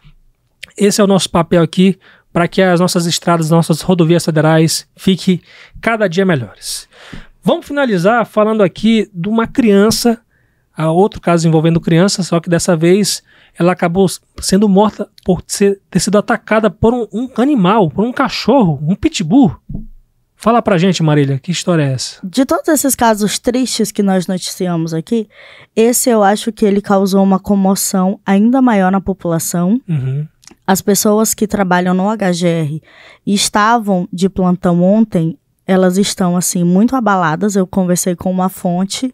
Esse 0.78 1.02
é 1.02 1.04
o 1.04 1.08
nosso 1.08 1.30
papel 1.30 1.62
aqui 1.62 2.00
para 2.32 2.48
que 2.48 2.62
as 2.62 2.80
nossas 2.80 3.06
estradas, 3.06 3.50
nossas 3.50 3.82
rodovias 3.82 4.24
federais 4.24 4.88
fiquem 4.96 5.42
cada 5.82 6.08
dia 6.08 6.26
melhores. 6.26 6.88
Vamos 7.44 7.66
finalizar 7.66 8.26
falando 8.26 8.64
aqui 8.64 9.10
de 9.14 9.28
uma 9.28 9.48
criança, 9.48 10.22
outro 10.78 11.20
caso 11.20 11.48
envolvendo 11.48 11.82
criança, 11.82 12.24
só 12.24 12.40
que 12.40 12.50
dessa 12.50 12.76
vez 12.76 13.22
ela 13.58 13.74
acabou 13.74 14.08
sendo 14.40 14.70
morta 14.70 15.10
por 15.26 15.44
ser, 15.46 15.82
ter 15.90 16.00
sido 16.00 16.18
atacada 16.18 16.70
por 16.70 16.94
um, 16.94 17.08
um 17.12 17.30
animal, 17.38 17.90
por 17.90 18.06
um 18.06 18.14
cachorro, 18.14 18.80
um 18.82 18.96
pitbull. 18.96 19.56
Fala 20.42 20.60
pra 20.60 20.76
gente, 20.80 21.04
Marília, 21.04 21.38
que 21.38 21.52
história 21.52 21.84
é 21.84 21.94
essa? 21.94 22.20
De 22.24 22.46
todos 22.46 22.68
esses 22.68 22.96
casos 22.96 23.38
tristes 23.38 23.92
que 23.92 24.02
nós 24.02 24.26
noticiamos 24.26 24.92
aqui, 24.92 25.30
esse 25.76 26.10
eu 26.10 26.24
acho 26.24 26.52
que 26.52 26.66
ele 26.66 26.82
causou 26.82 27.22
uma 27.22 27.38
comoção 27.38 28.20
ainda 28.26 28.60
maior 28.60 28.92
na 28.92 29.00
população. 29.00 29.80
Uhum. 29.88 30.28
As 30.66 30.82
pessoas 30.82 31.36
que 31.36 31.46
trabalham 31.46 31.94
no 31.94 32.10
HGR 32.10 32.82
e 33.24 33.34
estavam 33.36 34.10
de 34.12 34.28
plantão 34.28 34.82
ontem, 34.82 35.38
elas 35.68 36.00
estão 36.00 36.36
assim 36.36 36.64
muito 36.64 36.96
abaladas. 36.96 37.56
Eu 37.56 37.68
conversei 37.68 38.16
com 38.16 38.32
uma 38.32 38.50
fonte 38.50 39.14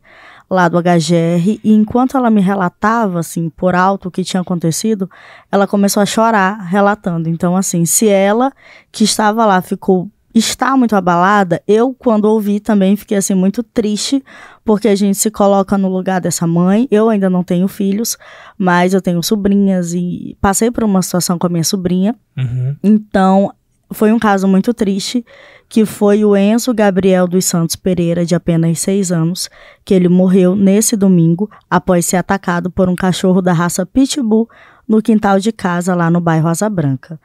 lá 0.49 0.69
do 0.69 0.81
HGR 0.81 1.59
e 1.61 1.73
enquanto 1.73 2.15
ela 2.15 2.29
me 2.29 2.39
relatava 2.39 3.19
assim 3.19 3.49
por 3.49 3.75
alto 3.75 4.07
o 4.07 4.11
que 4.11 4.23
tinha 4.23 4.39
acontecido, 4.39 5.11
ela 5.51 5.67
começou 5.67 6.01
a 6.01 6.05
chorar 6.05 6.61
relatando. 6.61 7.27
Então 7.27 7.57
assim, 7.57 7.85
se 7.85 8.07
ela 8.07 8.53
que 8.93 9.03
estava 9.03 9.45
lá 9.45 9.61
ficou 9.61 10.09
está 10.37 10.75
muito 10.75 10.95
abalada, 10.95 11.61
eu, 11.67 11.93
quando 11.93 12.25
ouvi, 12.25 12.59
também 12.59 12.95
fiquei 12.95 13.17
assim 13.17 13.33
muito 13.33 13.63
triste, 13.63 14.23
porque 14.63 14.87
a 14.87 14.95
gente 14.95 15.17
se 15.17 15.31
coloca 15.31 15.77
no 15.77 15.89
lugar 15.89 16.19
dessa 16.21 16.45
mãe. 16.45 16.87
Eu 16.91 17.09
ainda 17.09 17.29
não 17.29 17.43
tenho 17.43 17.67
filhos, 17.67 18.17
mas 18.57 18.93
eu 18.93 19.01
tenho 19.01 19.21
sobrinhas 19.23 19.93
e 19.93 20.37
passei 20.41 20.69
por 20.71 20.83
uma 20.83 21.01
situação 21.01 21.37
com 21.37 21.47
a 21.47 21.49
minha 21.49 21.63
sobrinha. 21.63 22.15
Uhum. 22.37 22.75
Então, 22.83 23.53
foi 23.91 24.11
um 24.11 24.19
caso 24.19 24.47
muito 24.47 24.73
triste, 24.73 25.25
que 25.69 25.85
foi 25.85 26.25
o 26.25 26.35
Enzo 26.35 26.73
Gabriel 26.73 27.27
dos 27.27 27.45
Santos 27.45 27.75
Pereira, 27.75 28.25
de 28.25 28.35
apenas 28.35 28.79
seis 28.79 29.11
anos, 29.11 29.49
que 29.85 29.93
ele 29.93 30.09
morreu 30.09 30.55
nesse 30.55 30.95
domingo 30.95 31.49
após 31.69 32.05
ser 32.05 32.17
atacado 32.17 32.69
por 32.69 32.89
um 32.89 32.95
cachorro 32.95 33.41
da 33.41 33.53
raça 33.53 33.85
Pitbull 33.85 34.49
no 34.87 35.01
quintal 35.01 35.39
de 35.39 35.51
casa 35.51 35.93
lá 35.93 36.09
no 36.09 36.21
bairro 36.21 36.47
Asa 36.47 36.69
Branca. 36.69 37.19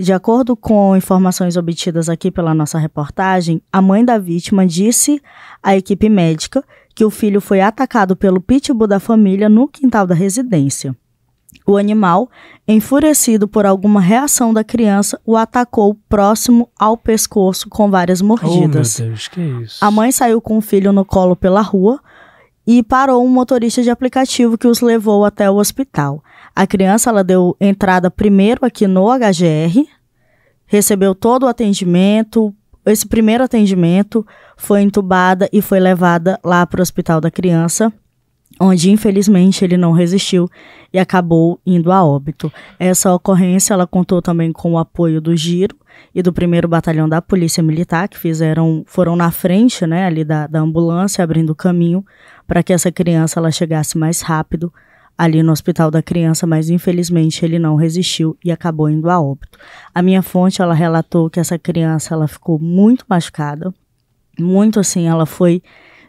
De 0.00 0.14
acordo 0.14 0.56
com 0.56 0.96
informações 0.96 1.58
obtidas 1.58 2.08
aqui 2.08 2.30
pela 2.30 2.54
nossa 2.54 2.78
reportagem, 2.78 3.60
a 3.70 3.82
mãe 3.82 4.02
da 4.02 4.16
vítima 4.16 4.66
disse 4.66 5.20
à 5.62 5.76
equipe 5.76 6.08
médica 6.08 6.64
que 6.94 7.04
o 7.04 7.10
filho 7.10 7.38
foi 7.38 7.60
atacado 7.60 8.16
pelo 8.16 8.40
pitbull 8.40 8.86
da 8.86 8.98
família 8.98 9.46
no 9.46 9.68
quintal 9.68 10.06
da 10.06 10.14
residência. 10.14 10.96
O 11.66 11.76
animal, 11.76 12.30
enfurecido 12.66 13.46
por 13.46 13.66
alguma 13.66 14.00
reação 14.00 14.54
da 14.54 14.64
criança, 14.64 15.20
o 15.22 15.36
atacou 15.36 15.94
próximo 16.08 16.70
ao 16.78 16.96
pescoço 16.96 17.68
com 17.68 17.90
várias 17.90 18.22
mordidas. 18.22 18.98
Oh, 18.98 19.02
meu 19.02 19.10
Deus, 19.10 19.28
que 19.28 19.40
isso? 19.42 19.84
A 19.84 19.90
mãe 19.90 20.10
saiu 20.10 20.40
com 20.40 20.56
o 20.56 20.62
filho 20.62 20.92
no 20.92 21.04
colo 21.04 21.36
pela 21.36 21.60
rua 21.60 22.00
e 22.66 22.82
parou 22.82 23.22
um 23.22 23.28
motorista 23.28 23.82
de 23.82 23.90
aplicativo 23.90 24.56
que 24.56 24.66
os 24.66 24.80
levou 24.80 25.26
até 25.26 25.50
o 25.50 25.56
hospital. 25.56 26.24
A 26.54 26.66
criança 26.66 27.10
ela 27.10 27.24
deu 27.24 27.56
entrada 27.60 28.10
primeiro 28.10 28.64
aqui 28.64 28.86
no 28.86 29.06
HGR, 29.06 29.86
recebeu 30.66 31.14
todo 31.14 31.44
o 31.44 31.48
atendimento. 31.48 32.54
Esse 32.84 33.06
primeiro 33.06 33.44
atendimento 33.44 34.26
foi 34.56 34.82
entubada 34.82 35.48
e 35.52 35.60
foi 35.62 35.80
levada 35.80 36.38
lá 36.44 36.66
para 36.66 36.80
o 36.80 36.82
hospital 36.82 37.20
da 37.20 37.30
criança, 37.30 37.92
onde 38.60 38.90
infelizmente 38.90 39.64
ele 39.64 39.76
não 39.76 39.92
resistiu 39.92 40.48
e 40.92 40.98
acabou 40.98 41.60
indo 41.64 41.92
a 41.92 42.04
óbito. 42.04 42.52
Essa 42.78 43.12
ocorrência 43.14 43.74
ela 43.74 43.86
contou 43.86 44.20
também 44.20 44.52
com 44.52 44.72
o 44.72 44.78
apoio 44.78 45.20
do 45.20 45.36
Giro 45.36 45.76
e 46.14 46.22
do 46.22 46.32
primeiro 46.32 46.66
batalhão 46.66 47.08
da 47.08 47.22
Polícia 47.22 47.62
Militar, 47.62 48.08
que 48.08 48.18
fizeram, 48.18 48.82
foram 48.86 49.14
na 49.14 49.30
frente, 49.30 49.86
né, 49.86 50.06
ali 50.06 50.24
da, 50.24 50.46
da 50.46 50.60
ambulância, 50.60 51.22
abrindo 51.22 51.54
caminho 51.54 52.04
para 52.46 52.62
que 52.62 52.72
essa 52.72 52.90
criança 52.90 53.38
ela 53.38 53.50
chegasse 53.50 53.96
mais 53.96 54.20
rápido 54.22 54.72
ali 55.20 55.42
no 55.42 55.52
hospital 55.52 55.90
da 55.90 56.02
criança, 56.02 56.46
mas 56.46 56.70
infelizmente 56.70 57.44
ele 57.44 57.58
não 57.58 57.76
resistiu 57.76 58.38
e 58.42 58.50
acabou 58.50 58.88
indo 58.88 59.10
a 59.10 59.20
óbito. 59.20 59.58
A 59.94 60.00
minha 60.00 60.22
fonte 60.22 60.62
ela 60.62 60.72
relatou 60.72 61.28
que 61.28 61.38
essa 61.38 61.58
criança 61.58 62.14
ela 62.14 62.26
ficou 62.26 62.58
muito 62.58 63.04
machucada, 63.06 63.70
muito 64.38 64.80
assim, 64.80 65.08
ela 65.08 65.26
foi 65.26 65.62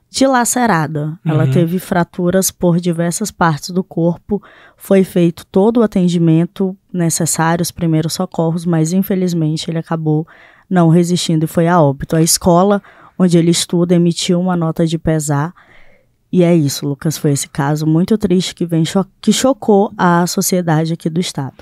dilacerada. 0.09 1.19
Uhum. 1.25 1.31
Ela 1.33 1.45
teve 1.45 1.77
fraturas 1.77 2.51
por 2.51 2.79
diversas 2.79 3.31
partes 3.31 3.71
do 3.71 3.83
corpo. 3.83 4.41
Foi 4.77 5.03
feito 5.03 5.45
todo 5.45 5.81
o 5.81 5.83
atendimento 5.83 6.73
necessário, 6.93 7.63
os 7.63 7.71
primeiros 7.71 8.13
socorros, 8.13 8.65
mas 8.65 8.93
infelizmente 8.93 9.69
ele 9.69 9.79
acabou 9.79 10.25
não 10.69 10.87
resistindo 10.87 11.43
e 11.43 11.47
foi 11.47 11.67
a 11.67 11.81
óbito. 11.81 12.15
A 12.15 12.21
escola 12.21 12.81
onde 13.19 13.37
ele 13.37 13.51
estuda 13.51 13.93
emitiu 13.93 14.39
uma 14.39 14.55
nota 14.55 14.87
de 14.87 14.97
pesar 14.97 15.53
e 16.31 16.43
é 16.43 16.55
isso, 16.55 16.87
Lucas. 16.87 17.17
Foi 17.17 17.31
esse 17.31 17.49
caso 17.49 17.85
muito 17.85 18.17
triste 18.17 18.55
que, 18.55 18.65
vem 18.65 18.85
cho 18.85 19.05
que 19.21 19.33
chocou 19.33 19.91
a 19.97 20.25
sociedade 20.25 20.93
aqui 20.93 21.09
do 21.09 21.19
estado. 21.19 21.53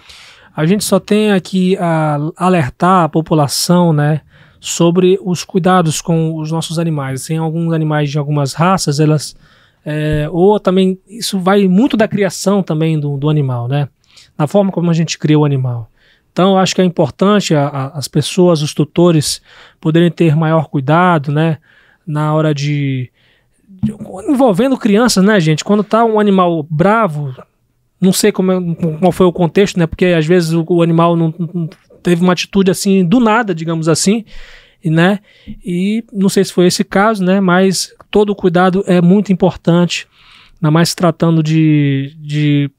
A 0.55 0.65
gente 0.65 0.84
só 0.84 0.99
tem 0.99 1.32
aqui 1.32 1.77
a 1.77 2.17
alertar 2.36 3.05
a 3.05 3.10
população, 3.10 3.93
né, 3.93 4.21
sobre 4.60 5.17
os 5.23 5.43
cuidados 5.43 6.01
com 6.01 6.36
os 6.38 6.51
nossos 6.51 6.77
animais. 6.77 7.25
Tem 7.25 7.38
alguns 7.38 7.73
animais 7.73 8.12
de 8.12 8.17
algumas 8.17 8.53
raças, 8.53 8.99
elas 8.99 9.36
é, 9.86 10.27
ou 10.32 10.60
também 10.60 10.99
isso 11.08 11.39
vai 11.39 11.67
muito 11.67 11.95
da 11.95 12.08
criação 12.08 12.62
também 12.62 12.99
do, 12.99 13.17
do 13.17 13.29
animal, 13.29 13.67
né? 13.67 13.88
Na 14.38 14.47
forma 14.47 14.71
como 14.71 14.91
a 14.91 14.93
gente 14.93 15.17
cria 15.17 15.39
o 15.39 15.45
animal. 15.45 15.89
Então, 16.32 16.58
acho 16.58 16.75
que 16.75 16.82
é 16.82 16.86
importante 16.86 17.55
a, 17.55 17.67
a, 17.67 17.97
as 17.97 18.08
pessoas, 18.08 18.62
os 18.62 18.73
tutores, 18.73 19.41
poderem 19.79 20.12
ter 20.12 20.36
maior 20.36 20.67
cuidado, 20.67 21.32
né, 21.32 21.58
na 22.05 22.34
hora 22.34 22.53
de 22.53 23.12
envolvendo 24.28 24.78
crianças, 24.78 25.24
né, 25.24 25.39
gente? 25.39 25.63
Quando 25.63 25.84
tá 25.84 26.04
um 26.04 26.20
animal 26.20 26.65
bravo, 26.70 27.34
não 28.00 28.13
sei 28.13 28.32
como 28.32 28.52
é, 28.52 28.58
qual 29.00 29.12
foi 29.12 29.26
o 29.26 29.34
contexto, 29.34 29.78
né? 29.78 29.86
Porque 29.86 30.06
às 30.06 30.26
vezes 30.26 30.54
o, 30.54 30.65
o 30.68 30.82
animal 30.82 31.15
não, 31.15 31.34
não, 31.38 31.70
teve 32.02 32.22
uma 32.22 32.34
atitude 32.34 32.72
assim 32.72 33.06
do 33.06 33.20
nada, 33.20 33.54
digamos 33.54 33.89
assim, 33.89 34.24
né? 34.84 35.20
E 35.63 36.04
não 36.12 36.30
sei 36.30 36.46
se 36.46 36.54
foi 36.54 36.68
esse 36.68 36.84
caso, 36.84 37.24
né? 37.24 37.39
Mas 37.39 37.94
todo 38.10 38.36
cuidado 38.36 38.84
é 38.88 39.02
muito 39.02 39.34
importante, 39.34 40.08
ainda 40.56 40.72
mais 40.72 40.89
se 40.89 40.96
tratando 40.96 41.44
de, 41.44 42.15
de 42.20 42.72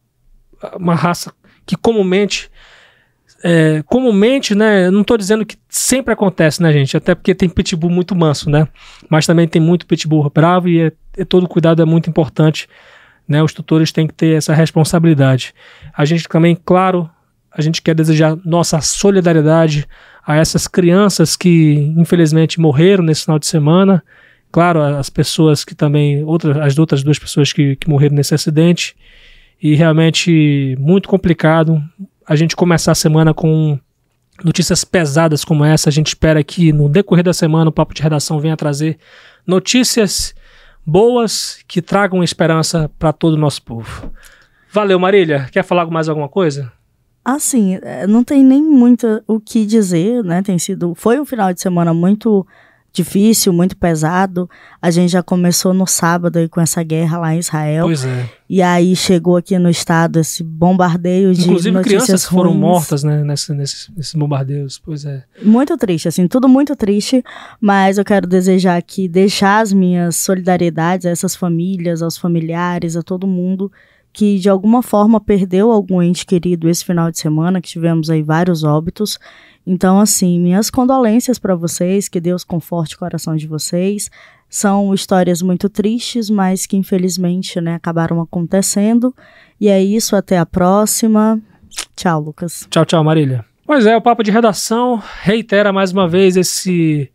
uma 0.77 0.95
raça 0.95 1.33
que 1.67 1.77
comumente 1.77 2.51
é, 3.43 3.83
comumente, 3.87 4.55
né? 4.55 4.91
Não 4.91 5.01
estou 5.01 5.17
dizendo 5.17 5.47
que 5.47 5.57
sempre 5.69 6.13
acontece, 6.13 6.63
né, 6.63 6.73
gente? 6.73 6.97
Até 6.97 7.15
porque 7.15 7.35
tem 7.35 7.49
pitbull 7.49 7.91
muito 7.91 8.15
manso, 8.15 8.51
né? 8.51 8.69
Mas 9.09 9.27
também 9.27 9.49
tem 9.49 9.61
muito 9.61 9.87
pitbull 9.87 10.31
bravo 10.31 10.69
e 10.69 10.81
é, 10.81 10.93
é, 11.17 11.25
todo 11.25 11.49
cuidado 11.49 11.81
é 11.81 11.85
muito 11.85 12.11
importante, 12.11 12.69
né? 13.27 13.43
Os 13.43 13.53
tutores 13.53 13.93
têm 13.93 14.07
que 14.07 14.15
ter 14.15 14.37
essa 14.37 14.53
responsabilidade. 14.53 15.55
A 15.97 16.05
gente 16.05 16.29
também, 16.29 16.57
claro, 16.65 17.09
a 17.51 17.63
gente 17.63 17.81
quer 17.81 17.95
desejar 17.95 18.37
nossa 18.45 18.81
solidariedade 18.81 19.87
a 20.27 20.37
essas 20.37 20.69
crianças 20.69 21.37
que 21.37 21.93
infelizmente 21.97 22.61
morreram 22.61 23.03
nesse 23.03 23.25
final 23.25 23.39
de 23.39 23.47
semana. 23.47 24.03
Claro, 24.53 24.83
as 24.83 25.09
pessoas 25.09 25.65
que 25.65 25.75
também, 25.75 26.23
outras, 26.25 26.57
as 26.59 26.79
outras 26.79 27.03
duas 27.03 27.19
pessoas 27.19 27.53
que, 27.53 27.77
que 27.77 27.89
morreram 27.89 28.17
nesse 28.17 28.35
acidente. 28.35 28.95
E 29.63 29.75
realmente 29.75 30.77
muito 30.79 31.09
complicado, 31.09 31.83
a 32.31 32.37
gente 32.37 32.55
começar 32.55 32.93
a 32.93 32.95
semana 32.95 33.35
com 33.35 33.77
notícias 34.45 34.85
pesadas 34.85 35.45
como 35.45 35.65
essa. 35.65 35.89
A 35.89 35.93
gente 35.93 36.07
espera 36.07 36.45
que 36.45 36.73
no 36.73 36.89
decorrer 36.89 37.25
da 37.25 37.33
semana 37.33 37.69
o 37.69 37.73
Papo 37.73 37.93
de 37.93 38.01
Redação 38.01 38.39
venha 38.39 38.57
trazer 38.57 38.99
notícias 39.45 40.33
boas 40.87 41.59
que 41.67 41.83
tragam 41.83 42.23
esperança 42.23 42.89
para 43.01 43.13
todo 43.13 43.35
o 43.35 43.37
nosso 43.37 43.61
povo. 43.65 44.13
Valeu, 44.73 44.97
Marília. 44.97 45.49
Quer 45.51 45.65
falar 45.65 45.85
mais 45.87 46.09
alguma 46.09 46.29
coisa? 46.29 46.73
Assim, 47.25 47.81
não 48.09 48.23
tem 48.23 48.45
nem 48.45 48.63
muito 48.63 49.21
o 49.27 49.41
que 49.41 49.67
dizer, 49.67 50.23
né? 50.23 50.41
Tem 50.41 50.57
sido, 50.57 50.95
foi 50.95 51.19
um 51.19 51.27
final 51.27 51.53
de 51.53 51.61
semana 51.61 51.93
muito 51.93 52.47
difícil, 52.93 53.53
muito 53.53 53.77
pesado. 53.77 54.49
A 54.81 54.91
gente 54.91 55.11
já 55.11 55.23
começou 55.23 55.73
no 55.73 55.87
sábado 55.87 56.39
aí 56.39 56.49
com 56.49 56.61
essa 56.61 56.83
guerra 56.83 57.19
lá 57.19 57.35
em 57.35 57.39
Israel. 57.39 57.87
Pois 57.87 58.05
é. 58.05 58.29
E 58.49 58.61
aí 58.61 58.97
chegou 58.97 59.37
aqui 59.37 59.57
no 59.59 59.71
estado 59.71 60.19
esse 60.19 60.43
bombardeio 60.43 61.33
de 61.33 61.43
Inclusive, 61.43 61.71
notícias 61.71 62.05
crianças 62.05 62.25
ruins. 62.25 62.43
foram 62.43 62.55
mortas, 62.55 63.05
né, 63.05 63.23
nesses, 63.23 63.89
nesses 63.97 64.15
bombardeios. 64.15 64.79
Pois 64.79 65.05
é. 65.05 65.23
Muito 65.43 65.77
triste, 65.77 66.09
assim, 66.09 66.27
tudo 66.27 66.49
muito 66.49 66.75
triste. 66.75 67.23
Mas 67.61 67.99
eu 67.99 68.05
quero 68.05 68.27
desejar 68.27 68.77
aqui, 68.77 69.07
deixar 69.07 69.61
as 69.61 69.73
minhas 69.73 70.17
solidariedades 70.17 71.07
a 71.07 71.11
essas 71.11 71.37
famílias, 71.37 72.03
aos 72.03 72.19
familiares, 72.19 72.97
a 72.97 73.03
todo 73.03 73.27
mundo 73.27 73.71
que 74.13 74.39
de 74.39 74.49
alguma 74.49 74.83
forma 74.83 75.21
perdeu 75.21 75.71
algum 75.71 76.03
ente 76.03 76.27
querido 76.27 76.69
esse 76.69 76.85
final 76.85 77.11
de 77.11 77.19
semana, 77.19 77.61
que 77.61 77.69
tivemos 77.69 78.11
aí 78.11 78.23
vários 78.23 78.65
óbitos. 78.65 79.19
Então, 79.67 80.01
assim, 80.01 80.41
minhas 80.41 80.71
condolências 80.71 81.39
para 81.39 81.55
vocês, 81.55 82.09
que 82.09 82.21
Deus 82.21 82.43
conforte 82.45 82.97
o 82.97 82.99
coração 82.99 83.37
de 83.37 83.47
vocês. 83.47 84.11
São 84.49 84.93
histórias 84.93 85.43
muito 85.43 85.69
tristes, 85.69 86.29
mas 86.29 86.67
que 86.67 86.77
infelizmente 86.77 87.61
né, 87.61 87.75
acabaram 87.75 88.21
acontecendo. 88.21 89.15
E 89.61 89.69
é 89.69 89.81
isso, 89.81 90.17
até 90.17 90.39
a 90.39 90.47
próxima. 90.47 91.41
Tchau, 91.95 92.21
Lucas. 92.21 92.67
Tchau, 92.69 92.85
tchau, 92.85 93.05
Marília. 93.05 93.45
Pois 93.65 93.87
é, 93.87 93.97
o 93.97 94.03
Papo 94.03 94.25
de 94.25 94.33
Redação 94.33 95.01
reitera 95.23 95.73
mais 95.73 95.93
uma 95.93 96.09
vez 96.09 96.37
esse, 96.37 97.09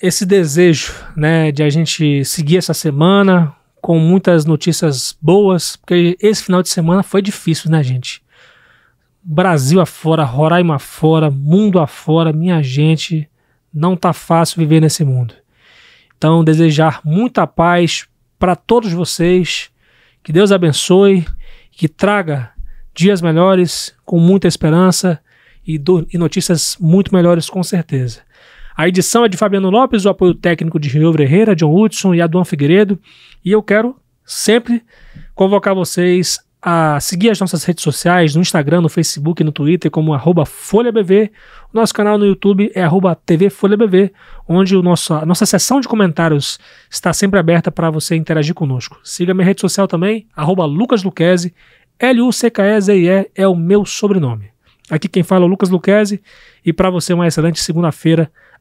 esse 0.00 0.24
desejo 0.24 0.92
né, 1.16 1.50
de 1.50 1.64
a 1.64 1.70
gente 1.70 2.24
seguir 2.24 2.58
essa 2.58 2.72
semana 2.72 3.52
com 3.82 3.98
muitas 3.98 4.44
notícias 4.44 5.18
boas, 5.20 5.74
porque 5.74 6.16
esse 6.22 6.44
final 6.44 6.62
de 6.62 6.68
semana 6.68 7.02
foi 7.02 7.20
difícil, 7.20 7.68
né, 7.68 7.82
gente? 7.82 8.22
Brasil 9.20 9.80
afora, 9.80 10.22
Roraima 10.22 10.76
afora, 10.76 11.30
mundo 11.30 11.80
afora, 11.80 12.32
minha 12.32 12.62
gente, 12.62 13.28
não 13.74 13.96
tá 13.96 14.12
fácil 14.12 14.58
viver 14.58 14.80
nesse 14.80 15.04
mundo. 15.04 15.34
Então, 16.16 16.44
desejar 16.44 17.00
muita 17.04 17.44
paz 17.44 18.06
para 18.38 18.54
todos 18.54 18.92
vocês, 18.92 19.68
que 20.22 20.32
Deus 20.32 20.52
abençoe, 20.52 21.26
que 21.72 21.88
traga 21.88 22.50
dias 22.94 23.20
melhores, 23.20 23.92
com 24.04 24.20
muita 24.20 24.46
esperança 24.46 25.18
e, 25.66 25.76
do, 25.76 26.06
e 26.12 26.16
notícias 26.16 26.76
muito 26.78 27.12
melhores, 27.12 27.50
com 27.50 27.64
certeza. 27.64 28.20
A 28.76 28.88
edição 28.88 29.24
é 29.24 29.28
de 29.28 29.36
Fabiano 29.36 29.70
Lopes, 29.70 30.04
o 30.04 30.08
apoio 30.08 30.34
técnico 30.34 30.80
de 30.80 30.88
Rio 30.88 31.14
Herrera, 31.20 31.54
John 31.54 31.74
Hudson 31.74 32.14
e 32.14 32.22
Aduan 32.22 32.44
Figueiredo. 32.44 32.98
E 33.44 33.50
eu 33.50 33.62
quero 33.62 33.96
sempre 34.24 34.82
convocar 35.34 35.74
vocês 35.74 36.38
a 36.64 37.00
seguir 37.00 37.28
as 37.30 37.40
nossas 37.40 37.64
redes 37.64 37.82
sociais, 37.82 38.36
no 38.36 38.40
Instagram, 38.40 38.82
no 38.82 38.88
Facebook 38.88 39.42
no 39.42 39.50
Twitter, 39.50 39.90
como 39.90 40.14
arroba 40.14 40.46
FolhaBV. 40.46 41.32
O 41.72 41.76
nosso 41.76 41.92
canal 41.92 42.16
no 42.16 42.24
YouTube 42.24 42.70
é 42.72 42.82
arroba 42.82 43.16
TVFolhaBV, 43.16 44.12
onde 44.48 44.76
o 44.76 44.82
nosso, 44.82 45.12
a 45.12 45.26
nossa 45.26 45.44
seção 45.44 45.80
de 45.80 45.88
comentários 45.88 46.60
está 46.88 47.12
sempre 47.12 47.40
aberta 47.40 47.72
para 47.72 47.90
você 47.90 48.14
interagir 48.14 48.54
conosco. 48.54 49.00
Siga 49.02 49.34
minha 49.34 49.44
rede 49.44 49.60
social 49.60 49.88
também, 49.88 50.28
arroba 50.36 50.64
L-U-C-K-E-Z-I-E 51.98 53.30
é 53.34 53.48
o 53.48 53.56
meu 53.56 53.84
sobrenome. 53.84 54.50
Aqui 54.88 55.08
quem 55.08 55.22
fala 55.22 55.44
é 55.44 55.46
o 55.46 55.48
Lucas 55.48 55.68
Luquezzi, 55.68 56.22
e 56.64 56.72
para 56.72 56.90
você 56.90 57.12
uma 57.12 57.26
excelente 57.26 57.60
segunda-feira. 57.60 58.30